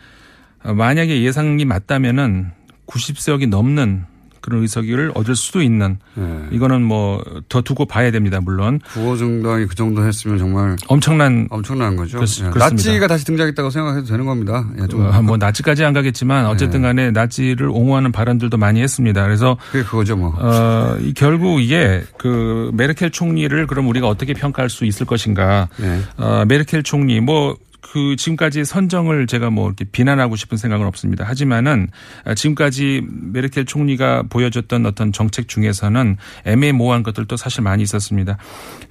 어, 0.63 0.73
만약에 0.73 1.23
예상이 1.23 1.65
맞다면은 1.65 2.51
90석이 2.85 3.49
넘는 3.49 4.05
그런 4.41 4.61
의석을 4.63 5.11
얻을 5.15 5.35
수도 5.35 5.61
있는 5.61 5.97
예. 6.17 6.23
이거는 6.51 6.81
뭐 6.83 7.21
더 7.49 7.61
두고 7.61 7.85
봐야 7.85 8.11
됩니다. 8.11 8.39
물론 8.41 8.79
구호 8.93 9.15
정당이 9.17 9.65
그 9.67 9.75
정도 9.75 10.05
했으면 10.05 10.37
정말 10.37 10.75
엄청난 10.87 11.47
엄청난 11.49 11.95
거죠. 11.95 12.19
그렇- 12.19 12.27
예. 12.55 12.59
나치가 12.59 13.07
다시 13.07 13.25
등장했다고 13.25 13.69
생각해도 13.69 14.05
되는 14.07 14.25
겁니다. 14.25 14.65
예, 14.81 14.87
좀 14.87 15.05
어, 15.05 15.21
뭐 15.21 15.37
나치까지 15.37 15.83
안 15.83 15.93
가겠지만 15.93 16.45
어쨌든 16.47 16.81
간에 16.81 17.11
나치를 17.11 17.67
옹호하는 17.69 18.11
발언들도 18.11 18.57
많이 18.57 18.81
했습니다. 18.81 19.23
그래서 19.23 19.57
그게 19.71 19.83
그거죠 19.83 20.15
뭐. 20.17 20.33
어, 20.37 20.97
이 21.01 21.13
결국 21.13 21.61
이게 21.61 22.03
그 22.17 22.71
메르켈 22.73 23.11
총리를 23.11 23.67
그럼 23.67 23.87
우리가 23.87 24.07
어떻게 24.07 24.33
평가할 24.33 24.69
수 24.69 24.85
있을 24.85 25.05
것인가? 25.05 25.67
예. 25.81 25.99
어, 26.17 26.43
메르켈 26.47 26.83
총리 26.83 27.19
뭐 27.19 27.57
그 27.81 28.15
지금까지 28.15 28.63
선정을 28.63 29.27
제가 29.27 29.49
뭐 29.49 29.67
이렇게 29.67 29.85
비난하고 29.85 30.35
싶은 30.35 30.57
생각은 30.57 30.85
없습니다. 30.85 31.25
하지만은 31.25 31.89
지금까지 32.35 33.01
메르켈 33.09 33.65
총리가 33.65 34.23
보여줬던 34.29 34.85
어떤 34.85 35.11
정책 35.11 35.47
중에서는 35.47 36.17
애매모호한 36.45 37.03
것들도 37.03 37.35
사실 37.37 37.63
많이 37.63 37.83
있었습니다. 37.83 38.37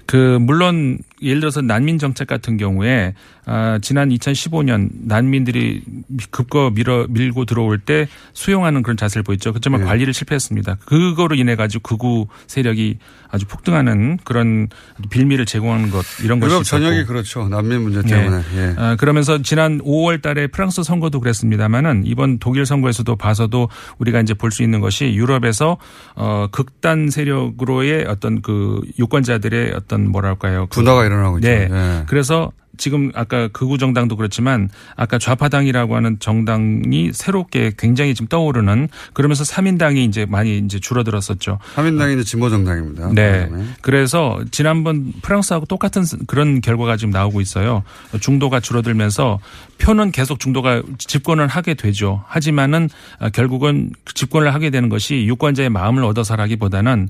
그 0.07 0.39
물론 0.41 0.99
예를 1.23 1.39
들어서 1.39 1.61
난민 1.61 1.99
정책 1.99 2.27
같은 2.27 2.57
경우에 2.57 3.15
아, 3.47 3.79
지난 3.81 4.11
2015년 4.11 4.89
난민들이 5.05 5.83
급거 6.31 6.73
밀어 6.75 7.07
밀고 7.09 7.45
들어올 7.45 7.79
때 7.79 8.09
수용하는 8.33 8.83
그런 8.83 8.97
자세를 8.97 9.23
보였죠. 9.23 9.53
그렇지만 9.53 9.81
네. 9.81 9.87
관리를 9.87 10.13
실패했습니다. 10.13 10.79
그거로 10.85 11.37
인해 11.37 11.55
가지고 11.55 11.97
극우 11.97 12.27
세력이 12.49 12.99
아주 13.31 13.47
폭등하는 13.47 14.19
그런 14.25 14.69
빌미를 15.11 15.47
제공하는 15.47 15.91
것 15.91 16.05
이런 16.25 16.41
것이 16.41 16.53
유럽. 16.53 16.65
전역이 16.65 17.05
그렇죠. 17.05 17.49
난민 17.49 17.83
문제 17.83 18.03
예. 18.05 18.11
때문에. 18.11 18.43
예. 18.57 18.75
아, 18.81 18.97
그러면서 18.97 19.43
지난 19.43 19.79
5월 19.83 20.23
달에 20.23 20.47
프랑스 20.47 20.83
선거도 20.83 21.21
그랬습니다만은 21.21 22.05
이번 22.07 22.39
독일 22.39 22.65
선거에서도 22.67 23.15
봐서도 23.17 23.69
우리가 23.99 24.21
이제 24.21 24.33
볼 24.35 24.51
수 24.51 24.63
있는 24.65 24.81
것이 24.81 25.15
유럽에서 25.15 25.77
어 26.17 26.49
극단 26.51 27.09
세력으로의 27.11 28.07
어떤 28.09 28.43
그 28.43 28.81
유권자들의 28.99 29.75
어떤 29.77 30.09
뭐랄까요. 30.11 30.67
그 30.71 30.81
분화가 30.81 31.05
일어나고 31.05 31.39
있죠. 31.39 31.49
네. 31.49 31.69
예. 31.71 32.03
그래서 32.07 32.51
지금 32.77 33.11
아까 33.15 33.49
극우 33.49 33.79
정당도 33.79 34.17
그렇지만 34.17 34.69
아까 34.97 35.19
좌파당이라고 35.19 35.97
하는 35.97 36.19
정당이 36.19 37.11
새롭게 37.13 37.73
굉장히 37.77 38.15
지금 38.15 38.29
떠오르는 38.29 38.89
그러면서 39.13 39.45
3인당이 39.45 39.99
이제 40.09 40.27
많이 40.27 40.59
이제 40.59 40.79
줄어들었었죠. 40.79 41.59
3인당이 41.75 42.15
이제 42.15 42.25
진보 42.25 42.49
정당입니다. 42.49 43.13
네. 43.15 43.51
그래서 43.83 44.41
지난번 44.51 45.13
프랑스하고 45.23 45.67
똑같은 45.67 46.05
그런 46.27 46.61
결과가 46.61 46.97
지금 46.97 47.11
나오고 47.11 47.41
있어요. 47.41 47.83
중도가 48.21 48.61
줄어들면서 48.61 49.41
표는 49.79 50.13
계속 50.13 50.39
중도가 50.39 50.83
집권을 50.99 51.49
하게 51.49 51.75
되죠. 51.75 52.23
하지만은 52.29 52.89
아, 53.19 53.31
결국은 53.31 53.91
집권을 54.15 54.55
하게 54.55 54.71
되는 54.71 54.89
것이 54.89 55.27
유권자의 55.27 55.71
마음을 55.71 56.05
얻어서라기보다는 56.05 57.09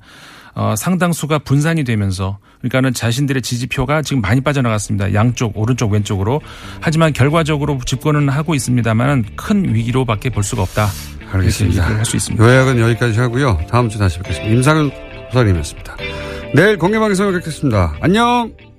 어, 0.54 0.74
상당수가 0.76 1.40
분산이 1.40 1.84
되면서 1.84 2.38
그러니까는 2.58 2.92
자신들의 2.92 3.42
지지표가 3.42 4.02
지금 4.02 4.20
많이 4.20 4.40
빠져나갔습니다. 4.40 5.14
양쪽, 5.14 5.56
오른쪽, 5.56 5.92
왼쪽으로. 5.92 6.40
하지만 6.80 7.12
결과적으로 7.12 7.78
집권은 7.84 8.28
하고 8.28 8.54
있습니다만 8.54 9.24
큰 9.36 9.74
위기로밖에 9.74 10.30
볼 10.30 10.42
수가 10.42 10.62
없다. 10.62 10.88
알겠습니다. 11.32 11.84
할수 11.86 12.16
있습니다. 12.16 12.44
요약은 12.44 12.78
여기까지 12.80 13.18
하고요. 13.20 13.60
다음 13.70 13.88
주 13.88 13.98
다시 13.98 14.18
뵙겠습니다. 14.18 14.52
임상윤 14.52 14.90
소장님이었습니다. 15.30 15.96
내일 16.54 16.76
공개방송을 16.78 17.32
뵙겠습니다. 17.34 17.94
안녕! 18.00 18.69